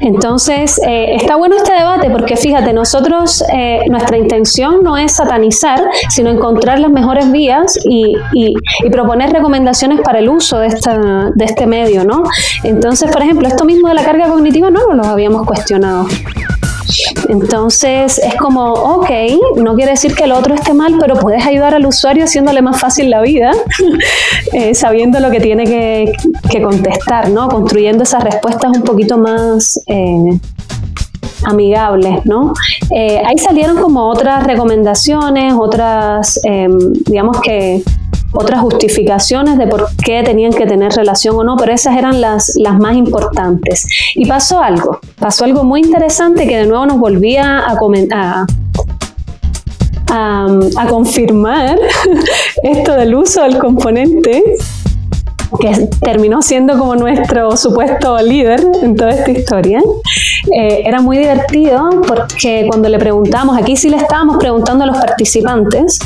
Entonces, 0.01 0.81
eh, 0.87 1.15
está 1.17 1.37
bueno 1.37 1.57
este 1.57 1.73
debate 1.73 2.11
porque 2.11 2.37
fíjate, 2.37 2.73
nosotros, 2.73 3.43
eh, 3.53 3.81
nuestra 3.89 4.17
intención 4.17 4.83
no 4.83 4.97
es 4.97 5.13
satanizar, 5.13 5.81
sino 6.09 6.31
encontrar 6.31 6.79
las 6.79 6.91
mejores 6.91 7.31
vías 7.31 7.79
y, 7.85 8.15
proponer 8.91 9.31
recomendaciones 9.31 10.01
para 10.01 10.19
el 10.19 10.29
uso 10.29 10.59
de, 10.59 10.67
esta, 10.67 11.31
de 11.35 11.45
este 11.45 11.67
medio, 11.67 12.05
¿no? 12.05 12.23
Entonces, 12.65 13.11
por 13.11 13.23
ejemplo, 13.23 13.47
esto 13.47 13.65
mismo 13.65 13.89
de 13.89 13.95
la 13.95 14.05
carga 14.05 14.29
cognitiva 14.29 14.71
no 14.71 14.93
lo 14.93 15.05
habíamos 15.05 15.47
cuestionado. 15.47 16.07
Entonces 17.29 18.19
es 18.19 18.35
como, 18.37 18.73
ok, 18.73 19.11
no 19.57 19.75
quiere 19.75 19.93
decir 19.93 20.15
que 20.15 20.25
el 20.25 20.33
otro 20.33 20.55
esté 20.55 20.75
mal, 20.75 20.97
pero 21.01 21.15
puedes 21.17 21.45
ayudar 21.47 21.75
al 21.75 21.87
usuario 21.87 22.25
haciéndole 22.25 22.63
más 22.63 22.81
fácil 22.81 23.11
la 23.11 23.21
vida, 23.21 23.53
eh, 24.53 24.75
sabiendo 24.75 25.21
lo 25.21 25.31
que 25.31 25.41
tiene 25.41 25.65
que, 25.65 26.13
contestar, 26.63 27.31
¿no? 27.31 27.49
Construyendo 27.49 28.03
esas 28.03 28.23
respuestas 28.23 28.77
un 28.77 28.83
poquito 28.83 29.17
más 29.17 29.81
eh, 29.87 30.39
amigables, 31.45 32.25
¿no? 32.27 32.53
Eh, 32.91 33.23
ahí 33.25 33.39
salieron 33.39 33.81
como 33.81 34.09
otras 34.09 34.45
recomendaciones, 34.45 35.55
otras, 35.57 36.41
digamos 37.07 37.41
que 37.41 37.83
otras 38.33 38.61
justificaciones 38.61 39.59
de 39.59 39.67
por 39.67 39.89
qué 40.05 40.23
tenían 40.23 40.53
que 40.53 40.67
tener 40.67 40.93
relación 40.93 41.37
o 41.37 41.45
no, 41.45 41.57
pero 41.57 41.73
esas 41.73 41.97
eran 41.97 42.21
las, 42.21 42.53
las 42.57 42.79
más 42.79 42.97
importantes. 42.97 43.87
Y 44.15 44.27
pasó 44.27 44.61
algo, 44.61 45.01
pasó 45.19 45.45
algo 45.45 45.65
muy 45.65 45.81
interesante 45.81 46.47
que 46.47 46.59
de 46.59 46.67
nuevo 46.67 46.87
nos 46.87 46.99
volvía 46.99 47.59
a, 47.59 47.77
a, 48.13 48.47
a, 50.11 50.47
a 50.77 50.87
confirmar 50.87 51.79
esto 52.63 52.95
del 52.95 53.15
uso 53.15 53.43
del 53.43 53.59
componente 53.59 54.43
que 55.59 55.89
terminó 56.01 56.43
siendo 56.43 56.79
como 56.79 56.95
nuestro 56.95 57.57
supuesto 57.57 58.19
líder 58.19 58.65
en 58.83 58.95
toda 58.95 59.11
esta 59.11 59.31
historia. 59.31 59.81
Eh, 60.55 60.83
era 60.85 61.01
muy 61.01 61.19
divertido 61.19 61.91
porque 62.07 62.67
cuando 62.69 62.89
le 62.89 62.99
preguntamos, 62.99 63.59
aquí 63.59 63.77
sí 63.77 63.89
le 63.89 63.97
estábamos 63.97 64.39
preguntando 64.39 64.85
a 64.85 64.87
los 64.87 64.97
participantes, 64.97 65.99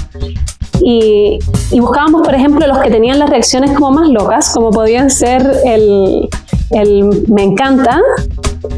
y, 0.83 1.39
buscábamos, 1.79 2.23
por 2.23 2.35
ejemplo, 2.35 2.67
los 2.67 2.79
que 2.79 2.91
tenían 2.91 3.19
las 3.19 3.31
reacciones 3.31 3.73
como 3.73 3.91
más 3.91 4.09
locas, 4.09 4.53
como 4.53 4.71
podían 4.71 5.11
ser 5.11 5.43
el, 5.65 6.29
el 6.71 7.29
me 7.29 7.43
encanta, 7.43 8.01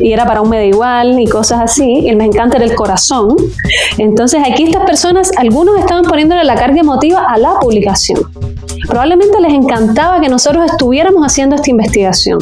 y 0.01 0.13
era 0.13 0.27
para 0.27 0.41
un 0.41 0.51
medio 0.51 0.69
igual 0.69 1.19
y 1.21 1.27
cosas 1.27 1.61
así, 1.63 2.09
el 2.09 2.17
me 2.17 2.25
encanta 2.25 2.57
era 2.57 2.67
el 2.67 2.75
corazón. 2.75 3.37
Entonces 3.99 4.43
aquí 4.45 4.65
estas 4.65 4.85
personas, 4.85 5.31
algunos 5.37 5.79
estaban 5.79 6.05
poniéndole 6.05 6.45
la 6.45 6.55
carga 6.55 6.81
emotiva 6.81 7.27
a 7.29 7.39
la 7.39 7.59
publicación. 7.61 8.21
Probablemente 8.89 9.41
les 9.41 9.53
encantaba 9.53 10.21
que 10.21 10.29
nosotros 10.29 10.67
estuviéramos 10.71 11.25
haciendo 11.25 11.57
esta 11.57 11.71
investigación. 11.71 12.39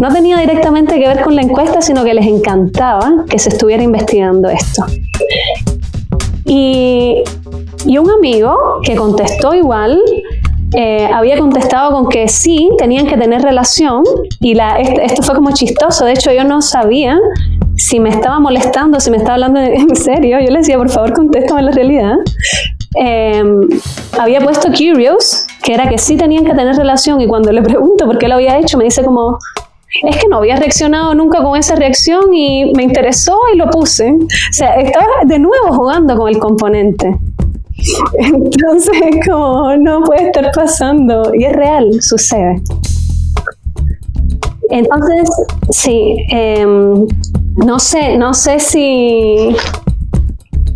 No 0.00 0.12
tenía 0.12 0.36
directamente 0.38 0.98
que 0.98 1.06
ver 1.06 1.22
con 1.22 1.36
la 1.36 1.42
encuesta, 1.42 1.80
sino 1.80 2.02
que 2.02 2.14
les 2.14 2.26
encantaba 2.26 3.24
que 3.28 3.38
se 3.38 3.50
estuviera 3.50 3.82
investigando 3.82 4.48
esto. 4.48 4.84
Y, 6.44 7.22
y 7.86 7.98
un 7.98 8.10
amigo 8.10 8.80
que 8.82 8.96
contestó 8.96 9.54
igual, 9.54 10.00
eh, 10.74 11.08
había 11.12 11.38
contestado 11.38 11.92
con 11.92 12.08
que 12.08 12.28
sí, 12.28 12.70
tenían 12.78 13.06
que 13.06 13.16
tener 13.16 13.42
relación 13.42 14.04
y 14.40 14.54
la, 14.54 14.78
esto 14.78 15.22
fue 15.22 15.34
como 15.34 15.50
chistoso, 15.52 16.04
de 16.04 16.12
hecho 16.12 16.32
yo 16.32 16.44
no 16.44 16.62
sabía 16.62 17.18
si 17.76 18.00
me 18.00 18.10
estaba 18.10 18.38
molestando, 18.38 19.00
si 19.00 19.10
me 19.10 19.18
estaba 19.18 19.34
hablando 19.34 19.60
en 19.60 19.94
serio, 19.96 20.38
yo 20.40 20.50
le 20.50 20.58
decía, 20.58 20.78
por 20.78 20.88
favor, 20.88 21.12
contéstame 21.12 21.62
la 21.62 21.72
realidad. 21.72 22.14
Em, 22.94 23.68
había 24.18 24.40
puesto 24.40 24.68
curious, 24.68 25.46
que 25.62 25.74
era 25.74 25.88
que 25.88 25.98
sí 25.98 26.16
tenían 26.16 26.44
que 26.44 26.54
tener 26.54 26.76
relación 26.76 27.20
y 27.20 27.26
cuando 27.26 27.50
le 27.52 27.62
pregunto 27.62 28.06
por 28.06 28.18
qué 28.18 28.28
lo 28.28 28.34
había 28.34 28.58
hecho, 28.58 28.78
me 28.78 28.84
dice 28.84 29.02
como, 29.02 29.38
es 30.04 30.16
que 30.16 30.28
no 30.28 30.38
había 30.38 30.56
reaccionado 30.56 31.14
nunca 31.14 31.42
con 31.42 31.56
esa 31.56 31.74
reacción 31.74 32.32
y 32.32 32.72
me 32.74 32.82
interesó 32.82 33.38
y 33.52 33.56
lo 33.56 33.68
puse. 33.70 34.10
O 34.12 34.52
sea, 34.52 34.74
estaba 34.76 35.06
de 35.24 35.38
nuevo 35.38 35.72
jugando 35.72 36.16
con 36.16 36.28
el 36.28 36.38
componente. 36.38 37.18
Entonces, 38.18 39.00
como 39.28 39.76
no 39.76 40.02
puede 40.02 40.26
estar 40.26 40.50
pasando, 40.54 41.32
y 41.34 41.44
es 41.44 41.52
real, 41.52 42.02
sucede. 42.02 42.62
Entonces, 44.70 45.30
sí, 45.70 46.16
em, 46.30 47.06
no 47.56 47.78
sé, 47.78 48.16
no 48.16 48.32
sé 48.32 48.58
si 48.58 49.54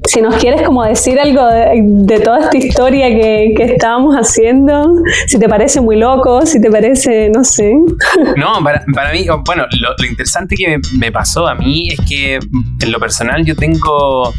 si 0.07 0.21
nos 0.21 0.37
quieres 0.37 0.63
como 0.63 0.85
decir 0.85 1.19
algo 1.19 1.45
de, 1.47 2.21
toda 2.21 2.41
esta 2.41 2.57
historia 2.57 3.09
que, 3.09 3.55
estábamos 3.59 4.15
haciendo, 4.15 5.03
si 5.27 5.39
te 5.39 5.49
parece 5.49 5.81
muy 5.81 5.97
loco, 5.97 6.47
si 6.47 6.61
te 6.61 6.71
parece, 6.71 7.31
no 7.31 7.45
sé. 7.45 7.75
No, 8.37 8.63
para, 8.63 9.13
mí, 9.13 9.27
bueno, 9.45 9.65
lo, 9.81 10.07
interesante 10.07 10.57
que 10.57 10.79
me, 10.99 11.13
pasó 11.13 11.47
a 11.47 11.55
mí 11.55 11.91
es 11.91 12.01
que 12.09 12.35
en 12.37 12.93
lo 12.93 12.99
personal 12.99 13.45
yo 13.45 13.57
tengo 13.57 14.33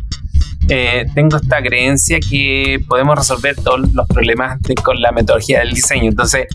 eh, 0.69 1.05
tengo 1.13 1.38
esta 1.38 1.62
creencia 1.62 2.19
que 2.19 2.79
podemos 2.88 3.17
resolver 3.17 3.55
todos 3.55 3.93
los 3.93 4.07
problemas 4.07 4.59
con 4.83 5.00
la 5.01 5.12
metodología 5.12 5.59
del 5.59 5.74
diseño. 5.74 6.09
Entonces, 6.09 6.47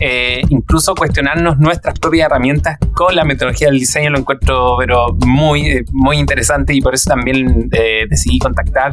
eh, 0.00 0.42
incluso 0.48 0.94
cuestionarnos 0.94 1.58
nuestras 1.58 1.98
propias 1.98 2.26
herramientas 2.26 2.78
con 2.94 3.14
la 3.14 3.24
metodología 3.24 3.68
del 3.68 3.78
diseño 3.78 4.10
lo 4.10 4.18
encuentro 4.18 4.76
pero 4.78 5.16
muy, 5.26 5.66
eh, 5.66 5.84
muy 5.92 6.18
interesante 6.18 6.74
y 6.74 6.80
por 6.80 6.94
eso 6.94 7.10
también 7.10 7.68
decidí 8.08 8.38
contactar 8.38 8.92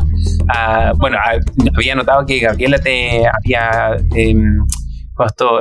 bueno, 0.98 1.18
había 1.76 1.96
notado 1.96 2.26
que 2.26 2.40
Gabriela 2.40 2.78
te 2.80 3.24
había 3.28 3.98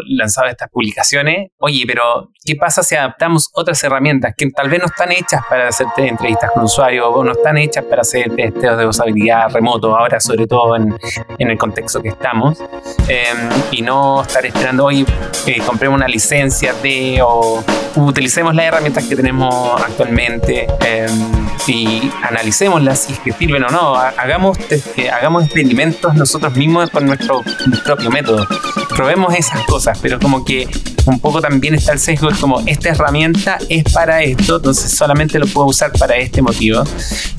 lanzado 0.07 0.49
estas 0.49 0.69
publicaciones, 0.71 1.51
oye, 1.59 1.85
pero 1.87 2.31
¿qué 2.45 2.57
pasa 2.57 2.83
si 2.83 2.95
adaptamos 2.95 3.51
otras 3.55 3.83
herramientas 3.85 4.35
que 4.37 4.51
tal 4.51 4.69
vez 4.69 4.81
no 4.81 4.87
están 4.87 5.13
hechas 5.13 5.43
para 5.49 5.69
hacer 5.69 5.87
entrevistas 5.97 6.51
con 6.53 6.65
usuarios 6.65 7.07
o 7.09 7.25
no 7.25 7.33
están 7.33 7.59
hechas 7.59 7.85
para 7.85 8.03
hacer 8.03 8.35
testeos 8.35 8.79
de 8.79 8.87
usabilidad 8.87 9.51
remoto, 9.51 9.97
ahora 9.97 10.21
sobre 10.21 10.47
todo 10.47 10.77
en, 10.77 10.97
en 11.39 11.51
el 11.51 11.59
contexto 11.59 12.03
que 12.03 12.09
estamos, 12.09 12.61
em, 13.09 13.49
y 13.71 13.83
no 13.83 14.23
estar 14.23 14.45
esperando, 14.45 14.87
oye, 14.87 15.05
eh, 15.47 15.61
compremos 15.67 15.97
una 15.97 16.09
licencia 16.09 16.73
de 16.75 17.21
o 17.23 17.63
utilicemos 17.97 18.55
las 18.55 18.67
herramientas 18.67 19.05
que 19.05 19.17
tenemos 19.17 19.81
actualmente 19.81 20.67
em, 20.85 21.47
y 21.67 22.11
analicémoslas 22.23 22.99
si 22.99 23.13
es 23.13 23.19
que 23.21 23.33
sirven 23.33 23.65
o 23.65 23.69
no, 23.69 23.95
hagamos, 23.95 24.59
eh, 24.71 25.11
hagamos 25.11 25.45
experimentos 25.45 26.15
nosotros 26.15 26.55
mismos 26.55 26.91
con 26.91 27.07
nuestro 27.07 27.43
propio 27.85 28.11
método, 28.11 28.47
probemos 28.95 29.35
esas 29.49 29.65
cosas, 29.65 29.99
pero 30.01 30.19
como 30.19 30.45
que 30.45 30.69
un 31.07 31.19
poco 31.21 31.41
también 31.41 31.75
está 31.75 31.93
el 31.93 31.99
sesgo, 31.99 32.31
es 32.31 32.39
como 32.39 32.63
esta 32.67 32.91
herramienta 32.91 33.59
es 33.69 33.85
para 33.93 34.23
esto, 34.23 34.57
entonces 34.57 34.91
solamente 34.91 35.39
lo 35.39 35.47
puedo 35.47 35.69
usar 35.69 35.93
para 35.93 36.17
este 36.17 36.43
motivo. 36.43 36.83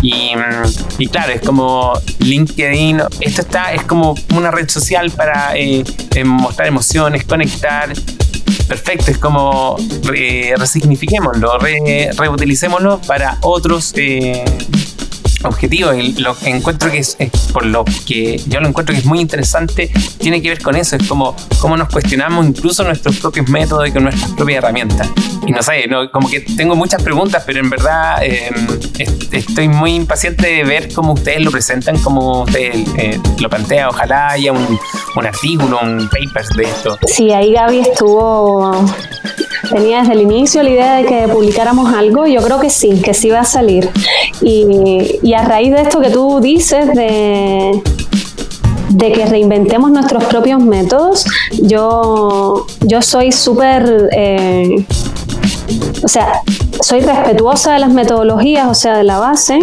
Y, 0.02 0.34
mm, 0.36 1.06
claro, 1.10 1.34
es 1.34 1.42
como 1.42 1.94
LinkedIn, 2.20 3.02
esto 3.22 3.42
está, 3.42 3.74
es 3.74 3.84
como 3.84 4.16
una 4.36 4.52
red 4.52 4.70
social 4.70 5.12
para 5.12 5.56
eh, 5.56 5.84
eh, 6.16 6.24
mostrar 6.24 6.68
emociones, 6.68 7.24
conectar. 7.24 7.92
Perfecto, 8.68 9.12
es 9.12 9.18
como 9.18 9.76
resignifiquémoslo, 10.58 11.58
reutilicémoslo 12.18 13.00
para 13.02 13.38
otros 13.42 13.94
eh, 13.96 14.44
objetivo 15.46 15.94
y 15.94 16.14
lo 16.14 16.36
encuentro 16.44 16.92
que 16.92 17.00
es, 17.00 17.18
por 17.54 17.66
lo 17.66 17.86
que 18.06 18.42
yo 18.48 18.60
lo 18.60 18.68
encuentro 18.68 18.94
que 18.94 19.00
es 19.00 19.06
muy 19.06 19.20
interesante 19.20 19.92
tiene 20.20 20.42
que 20.42 20.50
ver 20.50 20.62
con 20.62 20.76
eso 20.76 20.96
es 20.96 21.08
como 21.08 21.36
cómo 21.60 21.78
nos 21.78 21.90
cuestionamos 21.90 22.46
incluso 22.46 22.84
nuestros 22.84 23.18
propios 23.18 23.48
métodos 23.50 23.88
y 23.88 23.92
con 23.92 24.04
nuestras 24.04 24.32
propias 24.32 24.58
herramientas. 24.60 25.10
Y 25.48 25.52
no 25.52 25.62
sé 25.62 25.86
como 26.12 26.30
que 26.30 26.42
tengo 26.42 26.76
muchas 26.76 27.02
preguntas 27.04 27.44
pero 27.46 27.60
en 27.60 27.70
verdad 27.70 28.24
em, 28.24 28.68
estoy 29.32 29.68
muy 29.68 29.94
impaciente 29.94 30.48
de 30.48 30.64
ver 30.64 30.94
cómo 30.94 31.14
ustedes 31.14 31.42
lo 31.42 31.52
presentan 31.52 31.98
cómo 32.00 32.44
ustedes 32.44 32.88
eh, 32.98 33.20
lo 33.40 33.50
plantean. 33.50 33.90
Ojalá 33.90 34.30
haya 34.32 34.52
un, 34.52 34.80
un 35.16 35.26
artículo 35.26 35.80
un 35.82 36.10
paper 36.10 36.46
de 36.56 36.64
esto. 36.64 36.98
Sí 37.08 37.32
ahí 37.32 37.54
Gaby 37.54 37.80
estuvo 37.80 38.86
tenía 39.66 40.00
desde 40.00 40.14
el 40.14 40.22
inicio 40.22 40.64
la 40.64 40.70
idea 40.70 40.96
de 40.96 41.06
que 41.06 41.28
publicáramos 41.28 41.94
algo, 41.94 42.26
yo 42.28 42.42
creo 42.42 42.60
que 42.60 42.70
sí, 42.70 43.02
que 43.02 43.14
sí 43.14 43.30
va 43.30 43.42
a 43.42 43.46
salir. 43.46 43.90
Y, 44.42 45.34
a 45.34 45.44
raíz 45.44 45.72
de 45.72 45.82
esto 45.82 46.02
que 46.02 46.10
tú 46.10 46.40
dices 46.40 46.88
de, 46.94 47.82
de 48.90 49.12
que 49.12 49.26
reinventemos 49.26 49.92
nuestros 49.92 50.24
propios 50.26 50.62
métodos, 50.62 51.26
yo, 51.62 52.66
yo 52.82 53.02
soy 53.02 53.32
súper... 53.32 54.10
Eh, 54.12 54.86
o 56.04 56.08
sea, 56.08 56.42
soy 56.82 57.00
respetuosa 57.00 57.74
de 57.74 57.80
las 57.80 57.92
metodologías, 57.92 58.68
o 58.68 58.76
sea, 58.76 58.96
de 58.98 59.04
la 59.04 59.18
base, 59.18 59.60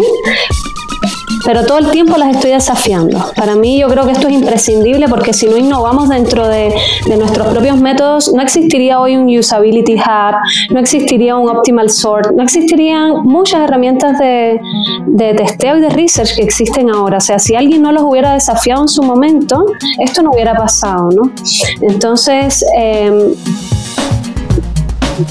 pero 1.45 1.65
todo 1.65 1.77
el 1.79 1.91
tiempo 1.91 2.17
las 2.17 2.35
estoy 2.35 2.51
desafiando. 2.51 3.31
Para 3.35 3.55
mí 3.55 3.79
yo 3.79 3.87
creo 3.87 4.05
que 4.05 4.11
esto 4.11 4.27
es 4.27 4.33
imprescindible 4.33 5.07
porque 5.07 5.33
si 5.33 5.47
no 5.47 5.57
innovamos 5.57 6.09
dentro 6.09 6.47
de, 6.47 6.73
nuestros 7.17 7.47
propios 7.47 7.79
métodos, 7.79 8.33
no 8.33 8.41
existiría 8.41 8.99
hoy 8.99 9.15
un 9.15 9.27
Usability 9.37 9.95
Hub, 9.95 10.35
no 10.71 10.79
existiría 10.79 11.35
un 11.37 11.49
Optimal 11.49 11.89
Sort, 11.89 12.31
no 12.31 12.43
existirían 12.43 13.23
muchas 13.23 13.61
herramientas 13.61 14.17
de, 14.19 14.59
testeo 15.15 15.77
y 15.77 15.81
de 15.81 15.89
research 15.89 16.35
que 16.35 16.43
existen 16.43 16.89
ahora. 16.89 17.17
O 17.17 17.21
sea, 17.21 17.39
si 17.39 17.55
alguien 17.55 17.81
no 17.81 17.91
los 17.91 18.03
hubiera 18.03 18.33
desafiado 18.33 18.81
en 18.81 18.87
su 18.87 19.03
momento, 19.03 19.65
esto 19.99 20.21
no 20.21 20.31
hubiera 20.31 20.55
pasado, 20.55 21.09
¿no? 21.11 21.31
Entonces, 21.81 22.65
eh, 22.77 23.33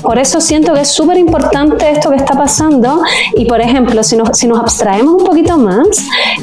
por 0.03 0.19
eso 0.19 0.41
siento 0.41 0.75
que 0.75 0.81
es 0.81 0.89
súper 0.89 1.19
importante 1.19 1.91
esto 1.91 2.11
que 2.11 2.17
está 2.17 2.35
pasando 2.35 3.03
y, 3.35 3.45
por 3.47 3.61
ejemplo, 3.61 4.03
si 4.03 4.17
nos, 4.17 4.37
si 4.39 4.47
nos 4.47 4.59
abstraemos 4.59 5.15
un 5.15 5.25
poquito 5.25 5.57
más, 5.59 5.87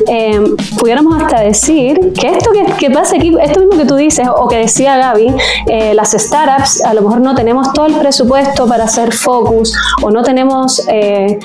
eh, 0.07 0.39
pudiéramos 0.77 1.21
hasta 1.21 1.41
decir 1.41 2.13
que 2.13 2.27
esto 2.27 2.51
que, 2.51 2.65
que, 2.73 2.89
pasa 2.91 3.15
aquí, 3.15 3.33
esto 3.41 3.59
mismo 3.59 3.77
que 3.77 3.85
tú 3.85 3.95
dices 3.95 4.27
o 4.35 4.47
que 4.47 4.57
decía 4.57 4.97
Gaby, 4.97 5.27
eh, 5.67 5.93
las 5.93 6.11
startups 6.11 6.83
a 6.83 6.93
lo 6.93 7.01
mejor 7.01 7.21
no 7.21 7.35
tenemos 7.35 7.71
todo 7.73 7.87
el 7.87 7.95
presupuesto 7.95 8.67
para 8.67 8.85
hacer 8.85 9.13
focus 9.13 9.73
o 10.01 10.11
no 10.11 10.23
tenemos, 10.23 10.81
eh, 10.89 11.39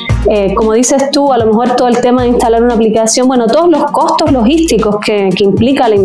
como 0.57 0.73
dices 0.73 1.11
tú, 1.11 1.33
a 1.33 1.39
lo 1.39 1.47
mejor 1.47 1.77
todo 1.77 1.89
el 1.89 2.01
tema 2.01 2.23
de 2.23 2.29
instalar 2.29 2.63
una 2.63 2.75
aplicación, 2.75 3.29
bueno, 3.29 3.47
todos 3.47 3.69
los 3.69 3.91
costos 3.91 4.33
logísticos 4.33 4.97
que, 5.05 5.31
que 5.37 5.45
implica 5.45 5.89
la, 5.89 5.97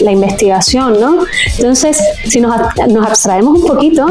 la, 0.00 0.12
investigación, 0.12 1.00
¿no? 1.00 1.18
Entonces, 1.58 2.00
si 2.24 2.40
nos, 2.40 2.54
nos 2.88 3.06
abstraemos 3.06 3.60
un 3.60 3.66
poquito, 3.66 4.06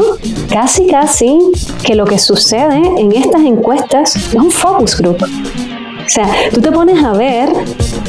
casi 0.50 0.75
casi 0.84 1.38
que 1.84 1.94
lo 1.94 2.04
que 2.04 2.18
sucede 2.18 2.82
en 2.98 3.12
estas 3.12 3.42
encuestas 3.42 4.16
es 4.16 4.34
un 4.34 4.50
focus 4.50 4.98
group. 4.98 5.22
O 5.22 6.08
sea, 6.08 6.28
tú 6.52 6.60
te 6.60 6.70
pones 6.70 7.02
a 7.02 7.12
ver 7.12 7.48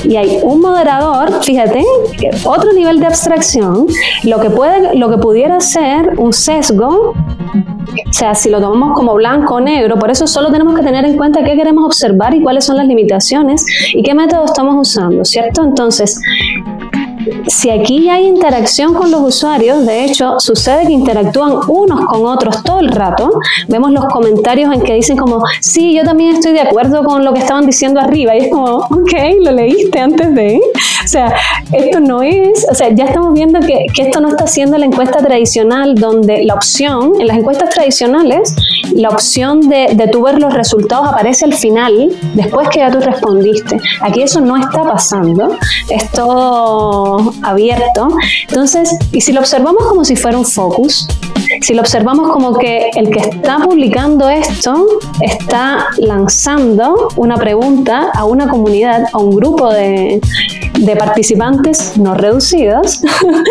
y 0.03 0.17
hay 0.17 0.39
un 0.43 0.61
moderador, 0.61 1.43
fíjate, 1.43 1.83
otro 2.43 2.73
nivel 2.73 2.99
de 2.99 3.07
abstracción, 3.07 3.87
lo 4.23 4.39
que, 4.39 4.49
puede, 4.49 4.95
lo 4.95 5.09
que 5.09 5.17
pudiera 5.17 5.59
ser 5.59 6.13
un 6.17 6.31
sesgo, 6.33 7.13
o 8.07 8.13
sea, 8.13 8.35
si 8.35 8.49
lo 8.49 8.59
tomamos 8.59 8.95
como 8.95 9.15
blanco 9.15 9.55
o 9.55 9.59
negro, 9.59 9.97
por 9.97 10.11
eso 10.11 10.27
solo 10.27 10.51
tenemos 10.51 10.75
que 10.75 10.83
tener 10.83 11.05
en 11.05 11.17
cuenta 11.17 11.43
qué 11.43 11.55
queremos 11.55 11.85
observar 11.85 12.35
y 12.35 12.41
cuáles 12.41 12.65
son 12.65 12.77
las 12.77 12.85
limitaciones 12.85 13.65
y 13.93 14.03
qué 14.03 14.13
método 14.13 14.45
estamos 14.45 14.75
usando, 14.77 15.25
¿cierto? 15.25 15.63
Entonces, 15.63 16.21
si 17.47 17.69
aquí 17.69 18.09
hay 18.09 18.27
interacción 18.27 18.93
con 18.93 19.11
los 19.11 19.21
usuarios, 19.21 19.85
de 19.85 20.05
hecho, 20.05 20.39
sucede 20.39 20.85
que 20.85 20.93
interactúan 20.93 21.59
unos 21.67 22.05
con 22.05 22.25
otros 22.25 22.63
todo 22.63 22.79
el 22.79 22.89
rato. 22.89 23.29
Vemos 23.67 23.91
los 23.91 24.05
comentarios 24.05 24.73
en 24.73 24.81
que 24.81 24.93
dicen 24.93 25.17
como, 25.17 25.41
sí, 25.61 25.93
yo 25.93 26.03
también 26.03 26.35
estoy 26.35 26.53
de 26.53 26.61
acuerdo 26.61 27.03
con 27.03 27.23
lo 27.23 27.33
que 27.33 27.39
estaban 27.39 27.65
diciendo 27.65 27.99
arriba. 27.99 28.35
Y 28.35 28.45
es 28.45 28.51
como, 28.51 28.77
ok, 28.77 29.13
lo 29.41 29.51
leíste 29.51 29.99
antes 29.99 30.33
de... 30.33 30.59
O 31.03 31.09
sea, 31.09 31.33
esto 31.71 32.01
no 32.01 32.21
es, 32.21 32.65
o 32.69 32.75
sea, 32.75 32.89
ya 32.89 33.05
estamos 33.05 33.33
viendo 33.33 33.61
que, 33.61 33.85
esto 33.97 34.19
no 34.19 34.27
está 34.27 34.45
siendo 34.45 34.77
la 34.77 34.85
encuesta 34.85 35.19
tradicional 35.19 35.95
donde 35.95 36.43
la 36.43 36.53
opción, 36.53 37.13
en 37.19 37.27
las 37.27 37.37
encuestas 37.37 37.69
tradicionales, 37.69 38.53
la 38.93 39.07
opción 39.09 39.61
de, 39.69 39.93
de 39.93 40.07
tú 40.07 40.23
ver 40.23 40.37
los 40.37 40.53
resultados 40.53 41.07
aparece 41.07 41.45
al 41.45 41.53
final, 41.53 42.09
después 42.33 42.67
que 42.69 42.79
ya 42.79 42.91
tú 42.91 42.99
respondiste. 42.99 43.79
Aquí 44.01 44.21
eso 44.21 44.41
no 44.41 44.57
está 44.57 44.83
pasando, 44.83 45.55
es 45.89 46.11
abierto. 47.43 48.09
Entonces, 48.47 48.95
y 49.11 49.21
si 49.21 49.31
lo 49.31 49.41
observamos 49.41 49.85
como 49.87 50.03
si 50.03 50.15
fuera 50.15 50.37
un 50.37 50.45
focus, 50.45 51.07
si 51.61 51.73
lo 51.73 51.81
observamos 51.81 52.31
como 52.31 52.57
que 52.57 52.89
el 52.95 53.09
que 53.09 53.19
está 53.19 53.59
publicando 53.59 54.29
esto 54.29 54.85
está 55.21 55.87
lanzando 55.97 57.09
una 57.15 57.37
pregunta 57.37 58.11
a 58.13 58.25
una 58.25 58.47
comunidad, 58.47 59.05
a 59.13 59.17
un 59.17 59.35
grupo 59.35 59.71
de, 59.71 60.21
de 60.79 60.95
participantes 60.95 61.97
no 61.97 62.13
reducidos, 62.13 63.01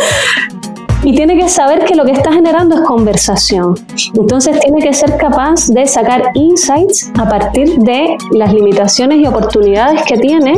y 1.06 1.14
tiene 1.14 1.38
que 1.38 1.48
saber 1.48 1.84
que 1.84 1.94
lo 1.94 2.04
que 2.04 2.10
está 2.10 2.32
generando 2.32 2.74
es 2.74 2.80
conversación. 2.80 3.76
Entonces 4.14 4.58
tiene 4.58 4.80
que 4.80 4.92
ser 4.92 5.16
capaz 5.16 5.68
de 5.68 5.86
sacar 5.86 6.32
insights 6.34 7.12
a 7.16 7.28
partir 7.28 7.78
de 7.78 8.16
las 8.32 8.52
limitaciones 8.52 9.18
y 9.20 9.26
oportunidades 9.26 10.02
que 10.02 10.18
tiene 10.18 10.54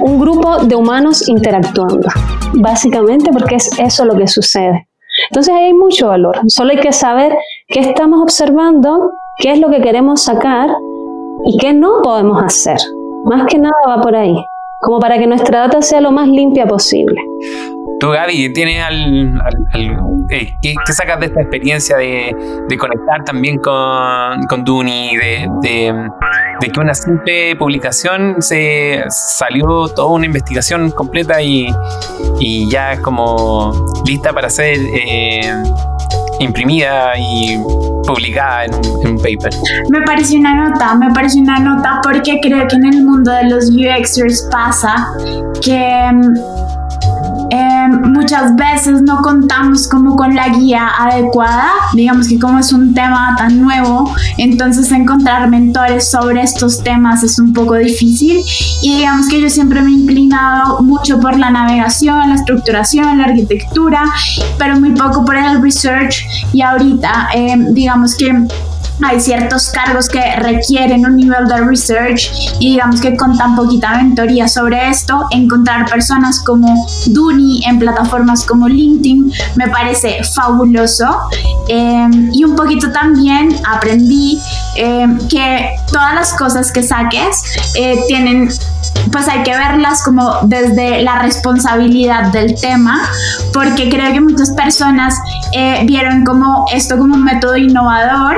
un 0.00 0.20
grupo 0.20 0.58
de 0.58 0.76
humanos 0.76 1.26
interactuando. 1.30 2.08
Básicamente 2.56 3.30
porque 3.32 3.54
es 3.54 3.70
eso 3.78 4.04
lo 4.04 4.14
que 4.16 4.28
sucede. 4.28 4.86
Entonces 5.30 5.54
hay 5.54 5.72
mucho 5.72 6.08
valor. 6.08 6.38
Solo 6.48 6.72
hay 6.72 6.80
que 6.80 6.92
saber 6.92 7.34
qué 7.68 7.80
estamos 7.80 8.20
observando, 8.20 9.12
qué 9.38 9.52
es 9.52 9.60
lo 9.60 9.70
que 9.70 9.80
queremos 9.80 10.24
sacar 10.24 10.68
y 11.46 11.56
qué 11.56 11.72
no 11.72 12.02
podemos 12.02 12.42
hacer. 12.42 12.76
Más 13.24 13.46
que 13.46 13.58
nada 13.58 13.72
va 13.88 14.02
por 14.02 14.14
ahí, 14.14 14.36
como 14.80 14.98
para 14.98 15.18
que 15.18 15.26
nuestra 15.26 15.60
data 15.60 15.82
sea 15.82 16.00
lo 16.00 16.10
más 16.10 16.28
limpia 16.28 16.66
posible. 16.66 17.20
Tú, 17.98 18.10
Gaby, 18.10 18.52
¿tienes 18.54 18.82
al, 18.82 19.38
eh, 20.30 20.54
¿qué, 20.62 20.74
sacas 20.92 21.20
de 21.20 21.26
esta 21.26 21.42
experiencia 21.42 21.98
de, 21.98 22.34
conectar 22.78 23.22
también 23.24 23.58
con, 23.58 24.42
con 24.48 24.64
Duni, 24.64 25.16
de, 25.16 25.92
que 26.60 26.80
una 26.80 26.94
simple 26.94 27.56
publicación 27.56 28.36
se 28.40 29.04
salió 29.08 29.88
toda 29.88 30.08
una 30.08 30.26
investigación 30.26 30.90
completa 30.92 31.42
y, 31.42 31.68
y 32.38 32.70
ya 32.70 33.00
como 33.02 33.72
lista 34.06 34.32
para 34.32 34.48
ser 34.48 34.78
imprimida 36.40 37.12
y 37.16 37.56
publicada 38.06 38.64
en 38.64 38.74
un, 38.74 39.16
paper. 39.16 39.52
Me 39.90 40.02
parece 40.02 40.36
una 40.36 40.54
nota, 40.54 40.94
me 40.94 41.10
parece 41.12 41.38
una 41.38 41.58
nota 41.58 42.00
porque 42.02 42.38
creo 42.42 42.66
que 42.66 42.76
en 42.76 42.86
el 42.86 43.04
mundo 43.04 43.30
de 43.30 43.44
los 43.44 43.70
UXers 43.70 44.48
pasa 44.50 45.06
que 45.62 46.00
Em, 46.00 46.34
muchas 48.04 48.56
veces 48.56 49.02
no 49.02 49.22
contamos 49.22 49.88
como 49.88 50.16
con 50.16 50.34
la 50.34 50.48
guía 50.48 50.88
adecuada, 50.98 51.70
digamos 51.94 52.28
que 52.28 52.38
como 52.38 52.58
es 52.58 52.72
un 52.72 52.94
tema 52.94 53.34
tan 53.36 53.60
nuevo, 53.60 54.14
entonces 54.38 54.90
encontrar 54.92 55.48
mentores 55.48 56.10
sobre 56.10 56.42
estos 56.42 56.82
temas 56.82 57.22
es 57.22 57.38
un 57.38 57.52
poco 57.52 57.74
difícil. 57.74 58.42
Y 58.82 58.96
digamos 58.96 59.28
que 59.28 59.40
yo 59.40 59.50
siempre 59.50 59.82
me 59.82 59.90
he 59.90 59.94
inclinado 59.94 60.82
mucho 60.82 61.20
por 61.20 61.38
la 61.38 61.50
navegación, 61.50 62.28
la 62.28 62.34
estructuración, 62.34 63.18
la 63.18 63.24
arquitectura, 63.24 64.02
pero 64.58 64.78
muy 64.78 64.92
poco 64.92 65.24
por 65.24 65.36
el 65.36 65.62
research. 65.62 66.24
Y 66.52 66.62
ahorita 66.62 67.28
em, 67.34 67.72
digamos 67.74 68.16
que 68.16 68.46
hay 69.02 69.20
ciertos 69.20 69.70
cargos 69.70 70.08
que 70.08 70.20
requieren 70.36 71.06
un 71.06 71.16
nivel 71.16 71.46
de 71.46 71.58
research 71.58 72.30
y 72.58 72.72
digamos 72.72 73.00
que 73.00 73.16
con 73.16 73.36
tan 73.36 73.56
poquita 73.56 73.94
mentoría 73.94 74.48
sobre 74.48 74.88
esto, 74.88 75.26
encontrar 75.30 75.88
personas 75.88 76.40
como 76.40 76.86
Duni 77.06 77.64
en 77.66 77.78
plataformas 77.78 78.44
como 78.44 78.68
LinkedIn 78.68 79.32
me 79.56 79.68
parece 79.68 80.22
fabuloso. 80.24 81.06
Em, 81.68 82.30
y 82.32 82.44
un 82.44 82.56
poquito 82.56 82.90
también 82.92 83.54
aprendí 83.66 84.38
em, 84.76 85.18
que 85.28 85.70
todas 85.92 86.14
las 86.14 86.32
cosas 86.34 86.72
que 86.72 86.82
saques 86.82 87.42
eh, 87.76 88.00
tienen 88.08 88.48
pues 89.12 89.28
hay 89.28 89.42
que 89.42 89.56
verlas 89.56 90.02
como 90.04 90.40
desde 90.44 91.02
la 91.02 91.20
responsabilidad 91.20 92.32
del 92.32 92.54
tema, 92.60 93.00
porque 93.52 93.88
creo 93.88 94.12
que 94.12 94.20
muchas 94.20 94.50
personas 94.50 95.14
eh, 95.52 95.82
vieron 95.84 96.24
como 96.24 96.66
esto 96.72 96.96
como 96.96 97.14
un 97.14 97.24
método 97.24 97.56
innovador 97.56 98.36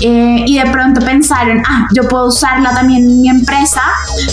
eh, 0.00 0.44
y 0.46 0.58
de 0.58 0.66
pronto 0.70 1.00
pensaron, 1.00 1.62
ah, 1.66 1.86
yo 1.94 2.08
puedo 2.08 2.26
usarla 2.26 2.74
también 2.74 3.04
en 3.04 3.20
mi 3.20 3.28
empresa, 3.28 3.82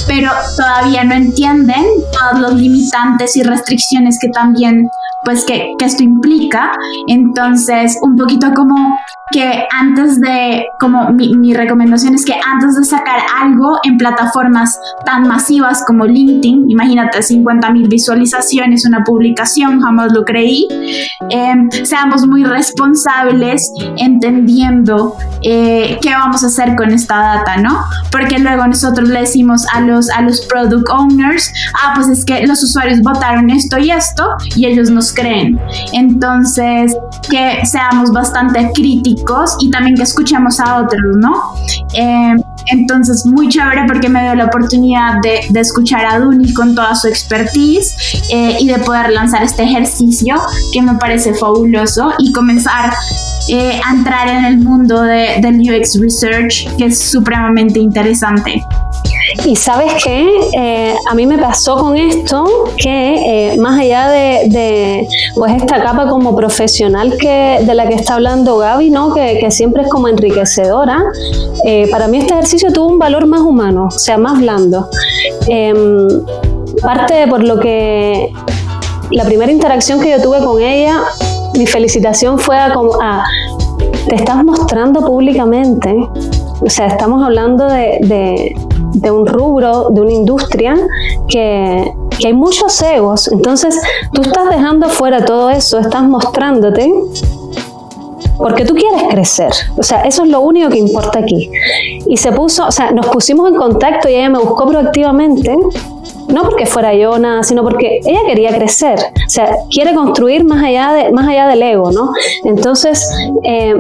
pero 0.08 0.32
todavía 0.56 1.04
no 1.04 1.13
entienden 1.13 1.86
todos 2.12 2.41
los 2.41 2.54
limitantes 2.54 3.36
y 3.36 3.43
restricciones 3.43 4.17
que 4.19 4.30
también, 4.30 4.89
pues, 5.23 5.45
que, 5.45 5.73
que 5.77 5.86
esto 5.86 6.03
implica. 6.03 6.71
Entonces, 7.07 7.97
un 8.01 8.15
poquito 8.15 8.53
como 8.53 8.97
que 9.31 9.65
antes 9.71 10.19
de, 10.19 10.67
como 10.79 11.10
mi, 11.12 11.36
mi, 11.36 11.53
recomendación 11.53 12.13
es 12.13 12.25
que 12.25 12.34
antes 12.34 12.75
de 12.75 12.84
sacar 12.84 13.19
algo 13.41 13.79
en 13.84 13.97
plataformas 13.97 14.77
tan 15.05 15.27
masivas 15.27 15.84
como 15.88 16.05
LinkedIn, 16.05 16.69
imagínate 16.69 17.23
50 17.23 17.71
mil 17.71 17.88
visualizaciones, 17.88 18.86
una 18.86 19.03
publicación, 19.03 19.81
jamás 19.81 20.12
lo 20.12 20.25
creí, 20.25 20.67
em, 21.29 21.69
seamos 21.84 22.27
muy 22.27 22.43
responsables 22.43 23.71
entendiendo 23.97 25.15
eh, 25.43 25.97
qué 26.01 26.10
vamos 26.10 26.43
a 26.43 26.47
hacer 26.47 26.75
con 26.75 26.91
esta 26.91 27.17
data, 27.17 27.57
¿no? 27.57 27.79
Porque 28.12 28.38
luego 28.38 28.67
nosotros 28.67 29.07
le 29.07 29.21
decimos 29.21 29.65
a 29.73 29.81
los, 29.81 30.10
a 30.10 30.21
los 30.21 30.41
product 30.41 30.89
owners, 30.89 31.51
ah, 31.81 31.93
pues 31.95 32.10
es 32.10 32.25
que 32.25 32.45
los 32.45 32.62
usuarios 32.63 33.01
votaron 33.01 33.49
esto 33.49 33.77
y 33.79 33.91
esto 33.91 34.36
y 34.55 34.65
ellos 34.65 34.89
nos 34.89 35.11
creen. 35.13 35.60
Entonces, 35.93 36.95
que 37.30 37.65
seamos 37.65 38.12
bastante 38.12 38.71
críticos 38.74 39.56
y 39.60 39.69
también 39.69 39.95
que 39.95 40.04
escuchemos 40.04 40.60
a 40.60 40.82
otros, 40.82 41.17
¿no? 41.17 41.34
Eh, 41.93 42.36
Entonces, 42.67 43.26
muy 43.26 43.50
chévere 43.50 43.86
porque 43.88 44.08
me 44.08 44.21
dio 44.21 44.36
la 44.36 44.45
oportunidad 44.45 45.15
de, 45.24 45.60
escuchar 45.60 46.06
a 46.06 46.19
Duni 46.19 46.54
con 46.54 46.74
toda 46.76 46.95
su 46.95 47.08
expertise 47.08 47.95
eh, 48.32 48.58
y 48.60 48.67
de 48.67 48.78
poder 48.80 49.12
lanzar 49.12 49.43
este 49.43 49.63
ejercicio 49.63 50.36
que 50.74 50.82
me 50.82 50.95
parece 50.95 51.34
fabuloso 51.34 52.13
y 52.19 52.32
comenzar 52.34 52.91
eh, 53.50 53.80
a 53.84 53.93
entrar 53.93 54.28
en 54.28 54.45
el 54.45 54.60
mundo 54.60 55.02
de, 55.02 55.39
del 55.41 55.60
UX 55.60 56.00
Research, 56.00 56.67
que 56.78 56.86
es 56.86 57.00
supremamente 57.00 57.80
interesante. 57.80 58.63
Y 59.46 59.56
sabes 59.56 59.94
qué, 60.04 60.30
eh, 60.54 60.96
a 61.10 61.15
mí 61.15 61.26
me 61.26 61.38
pasó 61.38 61.78
con 61.78 61.96
esto 61.98 62.46
que 62.78 63.52
eh, 63.54 63.58
más 63.58 63.80
allá 63.80 64.10
de, 64.10 65.08
pues 65.36 65.54
esta 65.56 65.82
capa 65.82 66.08
como 66.08 66.36
profesional 66.36 67.15
que, 67.17 67.60
de 67.62 67.74
la 67.74 67.88
que 67.88 67.96
está 67.96 68.15
hablando 68.15 68.58
Gaby, 68.58 68.89
¿no? 68.89 69.13
que, 69.13 69.38
que 69.39 69.52
siempre 69.52 69.84
es 69.84 69.89
como 69.89 70.08
enriquecedora, 70.08 71.04
eh, 71.65 71.88
para 71.89 72.08
mí 72.08 72.17
este 72.17 72.34
ejercicio 72.34 72.72
tuvo 72.72 72.88
un 72.88 73.00
valor 73.00 73.26
más 73.26 73.41
humano, 73.41 73.88
o 73.88 74.00
sea, 74.00 74.17
más 74.17 74.39
blando. 74.39 74.89
Em, 75.48 76.08
parte 76.82 77.28
por 77.28 77.44
lo 77.44 77.60
que 77.60 78.32
la 79.12 79.24
primera 79.26 79.52
interacción 79.52 80.00
que 80.00 80.10
yo 80.12 80.22
tuve 80.22 80.44
con 80.44 80.62
ella, 80.62 81.02
mi 81.56 81.67
felicitación 81.67 82.39
fue 82.39 82.58
a, 82.58 82.74
a 83.02 83.24
te 84.08 84.15
estás 84.15 84.44
mostrando 84.44 85.02
públicamente, 85.02 85.96
o 86.62 86.69
sea, 86.69 86.88
estamos 86.88 87.24
hablando 87.24 87.65
de 87.67 88.56
de 88.93 89.12
un 89.12 89.26
rubro, 89.26 89.89
de 89.89 90.02
una 90.02 90.13
industria 90.13 90.76
que, 91.28 91.93
que 92.19 92.28
hay 92.28 92.34
muchos 92.34 92.82
egos. 92.82 93.30
Entonces, 93.32 93.80
tú 94.13 94.21
estás 94.21 94.50
dejando 94.50 94.89
fuera 94.89 95.24
todo 95.24 95.50
eso, 95.50 95.80
estás 95.80 96.04
mostrándote 96.04 96.91
porque 98.38 98.65
tú 98.65 98.74
quieres 98.74 99.04
crecer. 99.10 99.52
O 99.78 99.84
sea, 99.84 100.02
eso 100.04 100.24
es 100.24 100.30
lo 100.30 100.41
único 100.41 100.69
que 100.69 100.80
importa 100.80 101.19
aquí. 101.19 101.52
Y 102.08 102.17
se 102.17 102.32
puso, 102.32 102.67
o 102.67 102.71
sea, 102.71 102.91
nos 102.91 103.08
pusimos 103.08 103.50
en 103.50 103.56
contacto 103.56 104.10
y 104.10 104.15
ella 104.15 104.30
me 104.30 104.39
buscó 104.39 104.67
proactivamente 104.67 105.56
no 106.28 106.43
porque 106.43 106.65
fuera 106.65 106.93
yo 106.93 107.19
nada, 107.19 107.43
sino 107.43 107.62
porque 107.62 108.00
ella 108.06 108.21
quería 108.26 108.56
crecer, 108.56 108.97
o 109.00 109.30
sea, 109.30 109.58
quiere 109.69 109.93
construir 109.93 110.45
más 110.45 110.63
allá, 110.63 110.93
de, 110.93 111.12
más 111.12 111.28
allá 111.28 111.47
del 111.47 111.62
ego, 111.62 111.91
¿no? 111.91 112.13
Entonces, 112.45 113.10
eh, 113.43 113.76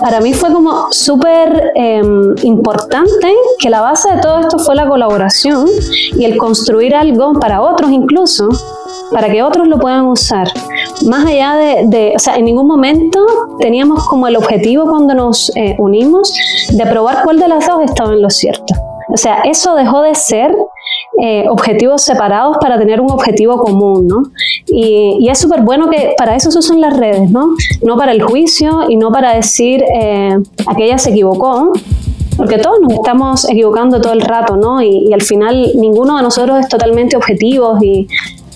para 0.00 0.20
mí 0.20 0.32
fue 0.32 0.52
como 0.52 0.88
súper 0.90 1.72
em, 1.74 2.34
importante 2.42 3.32
que 3.58 3.70
la 3.70 3.80
base 3.80 4.12
de 4.14 4.20
todo 4.20 4.40
esto 4.40 4.58
fue 4.58 4.74
la 4.74 4.88
colaboración 4.88 5.66
y 6.16 6.24
el 6.24 6.36
construir 6.36 6.94
algo 6.94 7.34
para 7.34 7.62
otros 7.62 7.90
incluso, 7.90 8.48
para 9.10 9.30
que 9.30 9.42
otros 9.42 9.68
lo 9.68 9.78
puedan 9.78 10.06
usar. 10.06 10.48
Más 11.06 11.26
allá 11.26 11.56
de, 11.56 12.12
o 12.14 12.18
sea, 12.18 12.36
en 12.36 12.44
ningún 12.44 12.66
momento 12.66 13.18
teníamos 13.60 14.06
como 14.06 14.26
el 14.28 14.36
objetivo 14.36 14.88
cuando 14.88 15.14
nos 15.14 15.50
eh, 15.56 15.76
unimos 15.78 16.32
de 16.70 16.86
probar 16.86 17.22
cuál 17.24 17.38
de 17.38 17.48
las 17.48 17.66
dos 17.66 17.82
estaba 17.82 18.12
en 18.12 18.22
lo 18.22 18.30
cierto. 18.30 18.91
O 19.12 19.16
sea, 19.16 19.42
eso 19.44 19.74
dejó 19.74 20.02
de 20.02 20.14
ser 20.14 20.54
eh, 21.20 21.44
objetivos 21.50 22.02
separados 22.02 22.56
para 22.58 22.78
tener 22.78 23.00
un 23.00 23.10
objetivo 23.10 23.58
común, 23.58 24.08
¿no? 24.08 24.22
Y, 24.66 25.28
es 25.28 25.38
súper 25.38 25.60
bueno 25.60 25.90
que 25.90 26.14
para 26.16 26.34
eso 26.34 26.50
se 26.50 26.58
usan 26.58 26.80
las 26.80 26.96
redes, 26.96 27.30
¿no? 27.30 27.48
No 27.82 27.96
para 27.98 28.12
el 28.12 28.22
juicio 28.22 28.88
y 28.88 28.96
no 28.96 29.12
para 29.12 29.34
decir 29.34 29.84
eh, 29.94 30.38
aquella 30.66 30.96
se 30.96 31.10
equivocó, 31.10 31.72
porque 32.36 32.58
todos 32.58 32.80
nos 32.80 32.92
estamos 32.94 33.48
equivocando 33.48 34.00
todo 34.00 34.14
el 34.14 34.22
rato, 34.22 34.56
¿no? 34.56 34.80
Y, 34.80 35.12
al 35.12 35.22
final 35.22 35.72
ninguno 35.74 36.16
de 36.16 36.22
nosotros 36.22 36.58
es 36.60 36.68
totalmente 36.68 37.16
objetivo 37.16 37.76
y, 37.82 38.08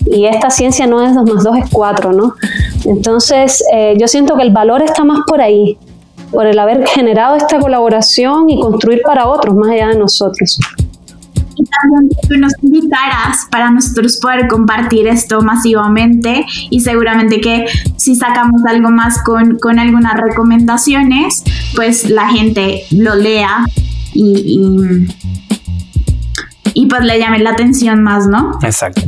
esta 0.09 0.49
ciencia 0.49 0.87
no 0.87 1.01
es 1.01 1.13
2 1.13 1.29
más 1.29 1.43
2 1.43 1.57
es 1.57 1.69
4, 1.69 2.13
¿no? 2.13 2.33
Entonces, 2.85 3.61
eh, 3.73 3.93
yo 3.99 4.07
siento 4.07 4.37
que 4.37 4.43
el 4.43 4.51
valor 4.51 4.81
está 4.81 5.03
más 5.03 5.19
por 5.27 5.41
ahí, 5.41 5.77
por 6.31 6.45
el 6.45 6.57
haber 6.59 6.85
generado 6.95 7.35
esta 7.35 7.59
colaboración 7.59 8.49
y 8.49 8.59
construir 8.59 9.01
para 9.03 9.27
otros 9.27 9.55
más 9.55 9.69
allá 9.69 9.87
de 9.89 9.99
nosotros 9.99 10.59
y 11.57 11.63
también 11.65 12.09
que 12.09 12.27
tú 12.27 12.37
nos 12.39 12.53
invitaras 12.61 13.47
para 13.51 13.71
nosotros 13.71 14.17
poder 14.17 14.47
compartir 14.47 15.07
esto 15.07 15.41
masivamente 15.41 16.45
y 16.69 16.79
seguramente 16.81 17.41
que 17.41 17.65
si 17.97 18.15
sacamos 18.15 18.61
algo 18.67 18.89
más 18.89 19.21
con, 19.23 19.57
con 19.57 19.79
algunas 19.79 20.13
recomendaciones, 20.15 21.43
pues 21.75 22.09
la 22.09 22.29
gente 22.29 22.83
lo 22.91 23.15
lea 23.15 23.65
y, 24.13 25.07
y, 26.73 26.85
pues 26.85 27.03
le 27.03 27.19
llame 27.19 27.39
la 27.39 27.51
atención 27.51 28.03
más, 28.03 28.27
¿no? 28.27 28.57
Exacto. 28.63 29.01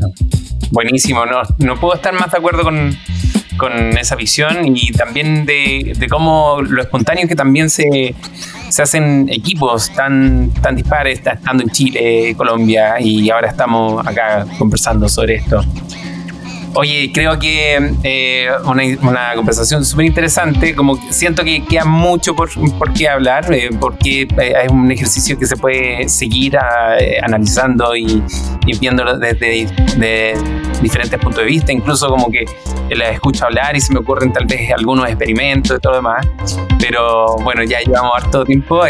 Buenísimo, 0.72 1.26
no, 1.26 1.42
no 1.60 1.80
puedo 1.80 1.96
estar 1.96 2.14
más 2.14 2.32
de 2.32 2.38
acuerdo 2.38 2.64
con, 2.64 2.96
con 3.60 3.98
esa 3.98 4.16
visión 4.16 4.76
y 4.76 4.92
también 4.94 5.46
de, 5.46 5.94
de 5.96 6.08
cómo 6.08 6.62
lo 6.62 6.82
espontáneo 6.82 7.28
que 7.28 7.36
también 7.36 7.70
se, 7.70 8.16
se 8.70 8.82
hacen 8.82 9.30
equipos 9.30 9.94
tan, 9.94 10.52
tan 10.62 10.76
dispares, 10.76 11.20
estando 11.24 11.62
en 11.62 11.70
Chile, 11.70 12.34
Colombia, 12.36 12.96
y 13.00 13.30
ahora 13.30 13.50
estamos 13.50 14.06
acá 14.08 14.48
conversando 14.58 15.08
sobre 15.08 15.36
esto. 15.36 15.64
Oye, 16.76 17.12
creo 17.12 17.40
que 17.40 17.96
eh, 18.04 18.48
una, 18.64 18.84
una, 19.02 19.36
conversación 19.36 19.84
súper 19.84 20.06
interesante, 20.06 20.76
como 20.76 20.98
siento 21.10 21.44
que 21.44 21.66
queda 21.66 21.84
mucho 21.84 22.36
por, 22.36 22.50
por 22.78 22.94
qué 22.94 23.10
hablar, 23.10 23.52
eh, 23.52 23.70
porque 23.80 24.22
eh, 24.22 24.54
es 24.66 24.72
un 24.72 24.92
ejercicio 24.92 25.38
que 25.38 25.48
se 25.48 25.58
puede 25.58 26.08
seguir 26.08 26.58
ah, 26.58 26.96
analizando 27.24 27.96
y, 27.96 28.24
y 28.68 28.78
viéndolo 28.78 29.18
desde 29.18 29.66
de 29.98 30.34
diferentes 30.82 31.20
puntos 31.20 31.44
de 31.44 31.46
vista, 31.46 31.72
incluso 31.72 32.10
como 32.10 32.30
que 32.30 32.46
la 32.90 33.10
escucho 33.10 33.46
hablar 33.46 33.76
y 33.76 33.82
se 33.82 33.94
me 33.94 34.00
ocurren 34.00 34.34
tal 34.34 34.46
vez 34.46 34.72
algunos 34.72 35.08
experimentos 35.08 35.78
y 35.78 35.80
todo 35.80 35.94
lo 35.94 35.98
demás, 35.98 36.28
pero 36.80 37.36
bueno, 37.38 37.64
ya 37.64 37.80
llevamos 37.80 38.12
harto 38.16 38.46
tiempo 38.46 38.84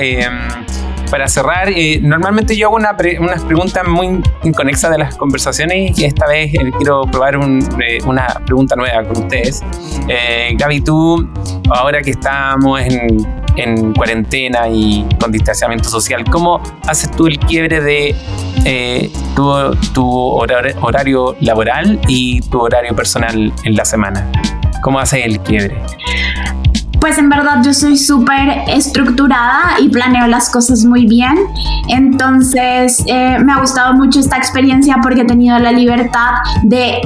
para 1.10 1.28
cerrar, 1.28 1.69
eh, 1.69 1.99
normalmente 2.02 2.56
yo 2.56 2.67
hago 2.67 2.75
una 2.75 2.95
unas 3.19 3.43
preguntas 3.43 3.88
muy 3.88 4.21
inconexas 4.43 4.91
de 4.91 4.99
las 4.99 5.15
conversaciones 5.15 5.97
y 5.97 6.06
esta 6.06 6.28
vez 6.28 6.54
eh, 6.54 6.71
quiero 6.78 7.02
probar 7.04 7.36
eh, 7.36 7.97
una 8.06 8.28
pregunta 8.45 8.75
nueva 8.75 9.04
con 9.04 9.23
ustedes. 9.23 9.63
Gaby, 10.56 10.82
tú, 10.82 11.28
ahora 11.69 12.02
que 12.02 12.12
estamos 12.12 12.82
en, 12.82 13.38
en, 13.56 13.94
cuarentena 13.94 14.68
y 14.70 15.06
con 15.20 15.32
distanciamiento 15.32 15.90
social, 15.90 16.24
¿cómo 16.30 16.62
haces 16.88 17.12
tú 17.12 17.28
el 17.28 17.40
quiebre 17.40 17.82
de 17.82 18.16
tu, 19.36 19.52
tu 19.94 20.10
horario 20.12 21.36
laboral 21.42 22.00
y 22.08 22.42
tu 22.42 22.62
horario 22.62 22.96
personal 22.96 23.52
en 23.64 23.76
la 23.76 23.86
semana? 23.86 24.30
¿Cómo 24.82 25.00
haces 25.00 25.26
el 25.26 25.40
quiebre? 25.42 25.78
pues 27.00 27.18
en 27.18 27.30
verdad 27.30 27.62
yo 27.64 27.74
soy 27.74 27.98
súper 27.98 28.64
estructurada 28.68 29.80
y 29.80 29.90
planeo 29.90 30.28
las 30.28 30.50
cosas 30.50 30.84
muy 30.86 31.06
bien. 31.06 31.38
Entonces 31.88 33.04
eh, 33.08 33.38
me 33.40 33.54
ha 33.54 33.60
gustado 33.60 33.94
mucho 33.94 34.20
esta 34.20 34.38
experiencia 34.38 34.98
porque 35.02 35.22
he 35.22 35.26
tenido 35.26 35.58
la 35.60 35.72
libertad 35.72 36.36
de 36.64 37.00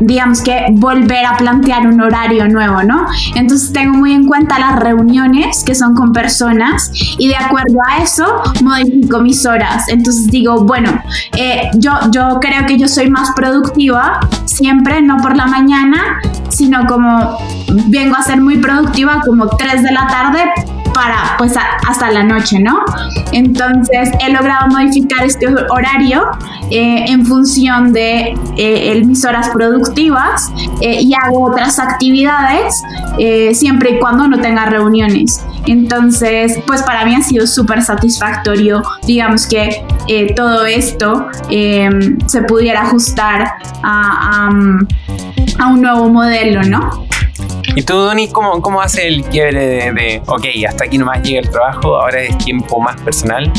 digamos 0.00 0.42
que 0.42 0.66
volver 0.72 1.26
a 1.26 1.36
plantear 1.36 1.86
un 1.86 2.00
horario 2.00 2.48
nuevo, 2.48 2.82
¿no? 2.82 3.06
Entonces 3.34 3.72
tengo 3.72 3.96
muy 3.96 4.12
en 4.12 4.26
cuenta 4.26 4.58
las 4.58 4.78
reuniones 4.78 5.64
que 5.64 5.74
son 5.74 5.94
con 5.94 6.12
personas 6.12 6.90
y 7.18 7.28
de 7.28 7.36
acuerdo 7.36 7.78
a 7.88 8.02
eso 8.02 8.42
modifico 8.62 9.20
mis 9.20 9.44
horas. 9.46 9.88
Entonces 9.88 10.26
digo, 10.28 10.64
bueno, 10.64 10.90
eh, 11.36 11.70
yo, 11.74 11.92
yo 12.10 12.38
creo 12.40 12.66
que 12.66 12.78
yo 12.78 12.88
soy 12.88 13.10
más 13.10 13.32
productiva 13.34 14.20
siempre, 14.44 15.02
no 15.02 15.18
por 15.18 15.36
la 15.36 15.46
mañana, 15.46 16.20
sino 16.48 16.86
como 16.86 17.38
vengo 17.86 18.16
a 18.16 18.22
ser 18.22 18.40
muy 18.40 18.58
productiva 18.58 19.22
como 19.24 19.48
3 19.48 19.82
de 19.82 19.92
la 19.92 20.06
tarde 20.06 20.40
pues 21.38 21.54
hasta 21.86 22.10
la 22.10 22.22
noche, 22.22 22.58
¿no? 22.60 22.84
Entonces 23.32 24.10
he 24.20 24.32
logrado 24.32 24.68
modificar 24.68 25.24
este 25.24 25.46
horario 25.70 26.26
eh, 26.70 27.04
en 27.08 27.24
función 27.24 27.92
de 27.92 28.34
eh, 28.56 29.02
mis 29.04 29.24
horas 29.24 29.50
productivas 29.50 30.50
eh, 30.80 31.00
y 31.00 31.14
hago 31.14 31.44
otras 31.44 31.78
actividades 31.78 32.82
siempre 33.52 33.92
y 33.92 33.98
cuando 33.98 34.28
no 34.28 34.40
tenga 34.40 34.66
reuniones. 34.66 35.44
Entonces, 35.66 36.58
pues 36.66 36.82
para 36.82 37.04
mí 37.04 37.14
ha 37.14 37.20
sido 37.20 37.46
súper 37.46 37.82
satisfactorio, 37.82 38.82
digamos 39.06 39.46
que 39.46 39.84
todo 40.36 40.64
esto 40.64 41.26
se 41.48 42.42
pudiera 42.46 42.82
ajustar 42.82 43.54
a 43.82 44.48
un 44.50 45.82
nuevo 45.82 46.08
modelo, 46.08 46.62
¿no? 46.62 47.07
¿Y 47.76 47.82
tú, 47.82 47.94
Doni, 47.94 48.28
cómo, 48.28 48.60
cómo 48.60 48.80
hace 48.80 49.06
el 49.06 49.24
quiebre 49.24 49.66
de, 49.66 49.92
de, 49.92 50.22
ok, 50.26 50.44
hasta 50.66 50.84
aquí 50.84 50.98
nomás 50.98 51.22
llega 51.22 51.40
el 51.40 51.50
trabajo, 51.50 51.96
ahora 51.96 52.22
es 52.22 52.36
tiempo 52.38 52.80
más 52.80 53.00
personal? 53.02 53.50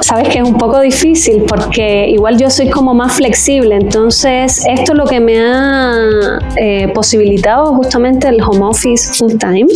Sabes 0.00 0.28
que 0.28 0.38
es 0.38 0.44
un 0.44 0.56
poco 0.56 0.80
difícil 0.80 1.44
porque 1.46 2.08
igual 2.08 2.38
yo 2.38 2.48
soy 2.48 2.70
como 2.70 2.94
más 2.94 3.12
flexible, 3.12 3.74
entonces 3.74 4.64
esto 4.66 4.92
es 4.92 4.98
lo 4.98 5.04
que 5.04 5.20
me 5.20 5.38
ha 5.38 6.38
eh, 6.56 6.88
posibilitado 6.94 7.74
justamente 7.74 8.28
el 8.28 8.40
home 8.42 8.64
office 8.64 9.12
full 9.12 9.36
time, 9.36 9.66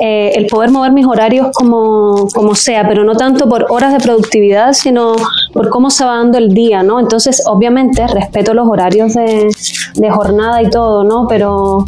eh, 0.00 0.32
el 0.36 0.46
poder 0.46 0.70
mover 0.70 0.92
mis 0.92 1.06
horarios 1.06 1.48
como, 1.52 2.28
como 2.32 2.54
sea, 2.54 2.88
pero 2.88 3.04
no 3.04 3.14
tanto 3.14 3.46
por 3.48 3.66
horas 3.70 3.92
de 3.92 3.98
productividad, 3.98 4.72
sino 4.72 5.16
por 5.52 5.68
cómo 5.68 5.90
se 5.90 6.04
va 6.04 6.16
dando 6.16 6.38
el 6.38 6.54
día, 6.54 6.82
¿no? 6.82 6.98
Entonces, 6.98 7.42
obviamente, 7.46 8.06
respeto 8.06 8.54
los 8.54 8.66
horarios 8.66 9.12
de, 9.14 9.48
de 9.94 10.10
jornada 10.10 10.62
y 10.62 10.70
todo, 10.70 11.04
¿no? 11.04 11.26
Pero 11.28 11.84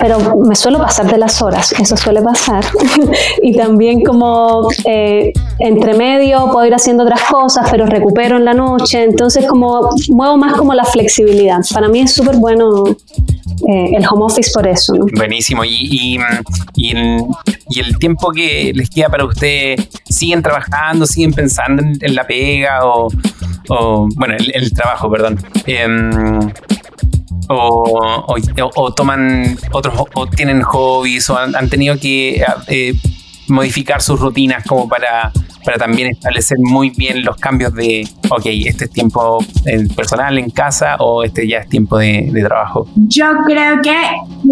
pero 0.00 0.36
me 0.36 0.54
suelo 0.54 0.78
pasar 0.78 1.10
de 1.10 1.18
las 1.18 1.42
horas, 1.42 1.72
eso 1.72 1.96
suele 1.96 2.22
pasar. 2.22 2.64
y 3.42 3.56
también 3.56 4.02
como 4.02 4.68
eh, 4.84 5.32
entre 5.58 5.94
medio 5.94 6.50
puedo 6.50 6.66
ir 6.66 6.74
haciendo 6.74 7.04
otras 7.04 7.22
cosas, 7.24 7.68
pero 7.70 7.86
recupero 7.86 8.38
en 8.38 8.44
la 8.44 8.54
noche, 8.54 9.04
entonces 9.04 9.46
como 9.46 9.90
muevo 10.08 10.36
más 10.36 10.54
como 10.54 10.74
la 10.74 10.84
flexibilidad. 10.84 11.60
Para 11.72 11.88
mí 11.88 12.00
es 12.00 12.14
súper 12.14 12.36
bueno 12.36 12.84
eh, 13.68 13.90
el 13.94 14.04
home 14.10 14.24
office 14.24 14.50
por 14.52 14.66
eso. 14.66 14.94
Buenísimo. 15.14 15.64
Y, 15.64 16.18
y, 16.76 16.90
el, 17.78 17.98
tiempo 17.98 18.32
que 18.32 18.72
les 18.74 18.88
queda 18.88 19.08
para 19.08 19.24
ustedes, 19.24 19.88
¿siguen 20.08 20.42
trabajando, 20.42 21.06
siguen 21.06 21.32
pensando 21.32 21.82
en, 21.82 22.14
la 22.14 22.26
pega 22.26 22.80
o, 22.84 23.10
bueno, 24.16 24.34
el, 24.38 24.72
trabajo, 24.72 25.10
perdón? 25.10 25.38
Em, 25.66 26.40
o, 27.50 28.92
toman 28.94 29.56
otros, 29.72 29.94
o 30.14 30.26
tienen 30.26 30.62
hobbies, 30.62 31.28
o 31.30 31.38
han, 31.38 31.68
tenido 31.68 31.98
que 31.98 32.42
eh, 32.68 32.94
modificar 33.48 34.00
sus 34.00 34.20
rutinas 34.20 34.64
como 34.64 34.88
para, 34.88 35.32
para 35.64 35.78
también 35.78 36.08
establecer 36.10 36.58
muy 36.60 36.90
bien 36.90 37.24
los 37.24 37.36
cambios 37.36 37.74
de, 37.74 38.08
ok, 38.30 38.46
este 38.66 38.84
es 38.84 38.90
tiempo 38.90 39.44
personal 39.94 40.38
en 40.38 40.50
casa 40.50 40.96
o 40.98 41.22
este 41.22 41.46
ya 41.46 41.58
es 41.58 41.68
tiempo 41.68 41.98
de, 41.98 42.30
trabajo? 42.46 42.86
Yo 42.96 43.26
creo 43.44 43.80
que 43.82 43.96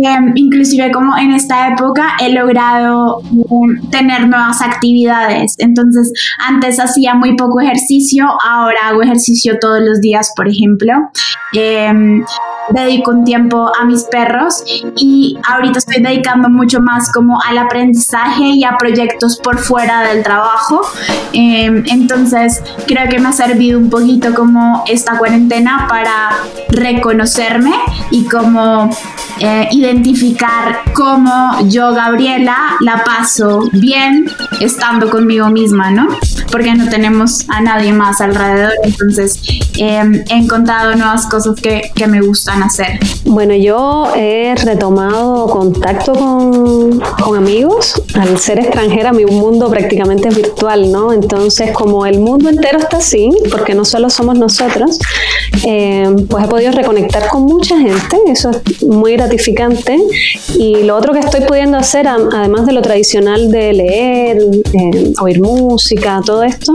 em, 0.02 0.32
inclusive 0.34 0.90
como 0.90 1.16
en 1.16 1.32
esta 1.32 1.68
época 1.68 2.16
he 2.20 2.32
logrado 2.32 3.22
em, 3.22 3.90
tener 3.90 4.28
nuevas 4.28 4.60
actividades. 4.60 5.54
Entonces, 5.58 6.12
antes 6.46 6.78
hacía 6.78 7.14
muy 7.14 7.36
poco 7.36 7.60
ejercicio, 7.60 8.26
ahora 8.44 8.88
hago 8.88 9.02
ejercicio 9.02 9.58
todos 9.60 9.80
los 9.80 10.00
días, 10.00 10.32
por 10.36 10.48
ejemplo. 10.48 10.92
Em, 11.54 12.24
dedico 12.70 13.10
un 13.10 13.24
tiempo 13.24 13.70
a 13.78 13.84
mis 13.84 14.04
perros 14.04 14.62
y 14.96 15.38
ahorita 15.48 15.78
estoy 15.78 16.02
dedicando 16.02 16.48
mucho 16.48 16.80
más 16.80 17.10
como 17.12 17.38
al 17.42 17.58
aprendizaje 17.58 18.44
y 18.44 18.64
a 18.64 18.76
proyectos 18.78 19.38
por 19.38 19.58
fuera 19.58 20.02
del 20.02 20.22
trabajo. 20.22 20.82
Em, 21.32 21.84
entonces 21.86 22.62
creo 22.86 23.08
que 23.08 23.18
me 23.18 23.28
ha 23.28 23.32
servido 23.32 23.78
un 23.78 23.90
poquito 23.90 24.34
como 24.34 24.84
esta 24.88 25.18
cuarentena 25.18 25.86
para 25.88 26.30
reconocerme 26.70 27.72
y 28.10 28.24
como 28.24 28.90
eh, 29.40 29.68
identificar 29.70 30.80
cómo 30.94 31.60
yo, 31.68 31.92
Gabriela, 31.92 32.56
la 32.80 33.04
paso 33.04 33.68
bien 33.72 34.26
estando 34.60 35.10
conmigo 35.10 35.48
misma, 35.48 35.90
¿no? 35.90 36.08
Porque 36.50 36.74
no 36.74 36.88
tenemos 36.88 37.48
a 37.48 37.60
nadie 37.60 37.92
más 37.92 38.20
alrededor. 38.20 38.72
Entonces 38.82 39.40
em, 39.76 40.24
he 40.28 40.36
encontrado 40.36 40.94
nuevas 40.96 41.26
cosas 41.26 41.60
que, 41.60 41.92
que 41.94 42.06
me 42.08 42.20
gustan 42.20 42.57
hacer. 42.62 42.98
Bueno, 43.24 43.54
yo 43.54 44.06
he 44.16 44.54
retomado 44.54 45.46
contacto 45.46 46.12
con, 46.12 47.00
con 47.22 47.36
amigos. 47.36 48.00
Al 48.14 48.38
ser 48.38 48.58
extranjera, 48.60 49.12
mi 49.12 49.24
mundo 49.24 49.68
prácticamente 49.68 50.28
es 50.28 50.36
virtual, 50.36 50.90
¿no? 50.90 51.12
Entonces, 51.12 51.72
como 51.72 52.06
el 52.06 52.18
mundo 52.18 52.48
entero 52.48 52.78
está 52.78 52.98
así, 52.98 53.30
porque 53.50 53.74
no 53.74 53.84
solo 53.84 54.10
somos 54.10 54.38
nosotros, 54.38 54.98
eh, 55.66 56.08
pues 56.28 56.44
he 56.44 56.48
podido 56.48 56.72
reconectar 56.72 57.28
con 57.28 57.42
mucha 57.42 57.78
gente, 57.78 58.16
eso 58.26 58.50
es 58.50 58.82
muy 58.82 59.12
gratificante. 59.12 59.98
Y 60.58 60.82
lo 60.84 60.96
otro 60.96 61.12
que 61.12 61.20
estoy 61.20 61.42
pudiendo 61.42 61.76
hacer, 61.76 62.08
además 62.08 62.66
de 62.66 62.72
lo 62.72 62.82
tradicional 62.82 63.50
de 63.50 63.72
leer, 63.72 64.38
eh, 64.72 65.12
oír 65.20 65.40
música, 65.40 66.20
todo 66.24 66.42
esto, 66.42 66.72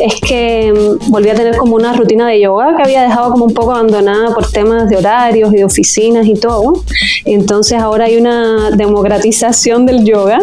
es 0.00 0.20
que 0.20 0.72
mm, 0.72 1.10
volví 1.10 1.28
a 1.30 1.34
tener 1.34 1.56
como 1.56 1.74
una 1.74 1.92
rutina 1.92 2.28
de 2.28 2.40
yoga 2.40 2.76
que 2.76 2.82
había 2.82 3.02
dejado 3.02 3.32
como 3.32 3.44
un 3.44 3.54
poco 3.54 3.72
abandonada 3.72 4.34
por 4.34 4.50
temas 4.50 4.88
de 4.88 4.96
horarios 5.18 5.52
y 5.54 5.62
oficinas 5.62 6.26
y 6.26 6.34
todo. 6.34 6.82
Entonces 7.24 7.80
ahora 7.80 8.06
hay 8.06 8.16
una 8.16 8.70
democratización 8.70 9.86
del 9.86 10.04
yoga 10.04 10.38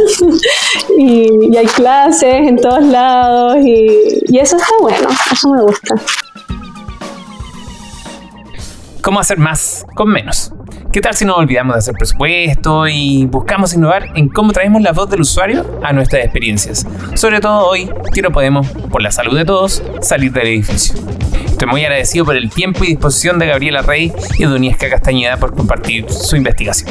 y, 0.98 1.52
y 1.52 1.58
hay 1.58 1.66
clases 1.68 2.48
en 2.48 2.58
todos 2.58 2.84
lados 2.84 3.58
y, 3.64 4.24
y 4.28 4.40
eso 4.40 4.58
está 4.58 4.74
bueno, 4.82 5.10
eso 5.32 5.50
me 5.50 5.62
gusta. 5.62 5.96
¿Cómo 9.02 9.20
hacer 9.20 9.38
más 9.38 9.86
con 9.96 10.10
menos? 10.10 10.52
¿Qué 10.96 11.02
tal 11.02 11.14
si 11.14 11.26
no 11.26 11.36
olvidamos 11.36 11.76
de 11.76 11.80
hacer 11.80 11.94
presupuesto 11.94 12.88
y 12.88 13.26
buscamos 13.26 13.74
innovar 13.74 14.14
en 14.16 14.30
cómo 14.30 14.54
traemos 14.54 14.82
la 14.82 14.94
voz 14.94 15.10
del 15.10 15.20
usuario 15.20 15.82
a 15.84 15.92
nuestras 15.92 16.24
experiencias? 16.24 16.88
Sobre 17.16 17.42
todo 17.42 17.68
hoy, 17.68 17.90
que 18.14 18.22
no 18.22 18.32
podemos, 18.32 18.66
por 18.70 19.02
la 19.02 19.12
salud 19.12 19.36
de 19.38 19.44
todos, 19.44 19.84
salir 20.00 20.32
del 20.32 20.48
edificio. 20.48 20.96
Estoy 21.48 21.68
muy 21.68 21.84
agradecido 21.84 22.24
por 22.24 22.38
el 22.38 22.50
tiempo 22.50 22.86
y 22.86 22.88
disposición 22.88 23.40
de 23.40 23.48
Gabriela 23.48 23.82
Rey 23.82 24.14
y 24.38 24.46
Doniesca 24.46 24.90
Castañeda 24.90 25.36
por 25.36 25.54
compartir 25.54 26.10
su 26.10 26.38
investigación. 26.38 26.90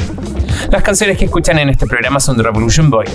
Las 0.71 0.83
canciones 0.83 1.17
que 1.17 1.25
escuchan 1.25 1.59
en 1.59 1.69
este 1.69 1.85
programa 1.85 2.19
son 2.19 2.37
de 2.37 2.43
Revolution 2.43 2.89
Boy. 2.89 3.05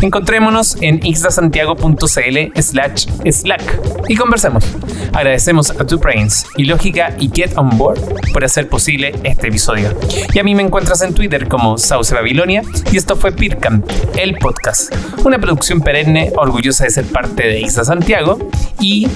Encontrémonos 0.00 0.76
en 0.80 1.00
xdasantiago.cl 1.02 2.60
slash 2.60 3.06
slack 3.30 3.80
y 4.08 4.16
conversemos. 4.16 4.64
Agradecemos 5.12 5.70
a 5.70 5.86
Two 5.86 5.98
Brains 5.98 6.46
y 6.56 6.64
Lógica 6.64 7.14
y 7.18 7.30
Get 7.32 7.56
On 7.56 7.76
Board 7.78 8.00
por 8.32 8.44
hacer 8.44 8.68
posible 8.68 9.14
este 9.24 9.48
episodio. 9.48 9.96
Y 10.36 10.38
a 10.38 10.44
mí 10.44 10.54
me 10.54 10.62
encuentras 10.62 11.00
en 11.00 11.14
Twitter 11.14 11.48
como 11.48 11.78
Sauce 11.78 12.14
Babilonia 12.14 12.60
y 12.92 12.98
esto 12.98 13.16
fue 13.16 13.32
Pircam, 13.32 13.82
el 14.18 14.34
podcast, 14.34 14.94
una 15.24 15.38
producción 15.38 15.80
perenne 15.80 16.30
orgullosa 16.36 16.84
de 16.84 16.90
ser 16.90 17.06
parte 17.06 17.44
de 17.44 17.60
Ixda 17.60 17.86
Santiago 17.86 18.36
y 18.78 19.08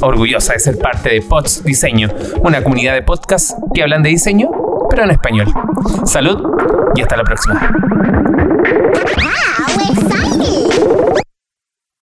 orgullosa 0.00 0.52
de 0.52 0.60
ser 0.60 0.78
parte 0.78 1.10
de 1.10 1.22
Pods 1.22 1.64
Diseño, 1.64 2.08
una 2.42 2.62
comunidad 2.62 2.94
de 2.94 3.02
podcasts 3.02 3.56
que 3.74 3.82
hablan 3.82 4.04
de 4.04 4.10
diseño, 4.10 4.48
pero 4.88 5.02
en 5.02 5.10
español. 5.10 5.52
Salud 6.04 6.40
y 6.94 7.00
hasta 7.00 7.16
la 7.16 7.24
próxima. 7.24 7.68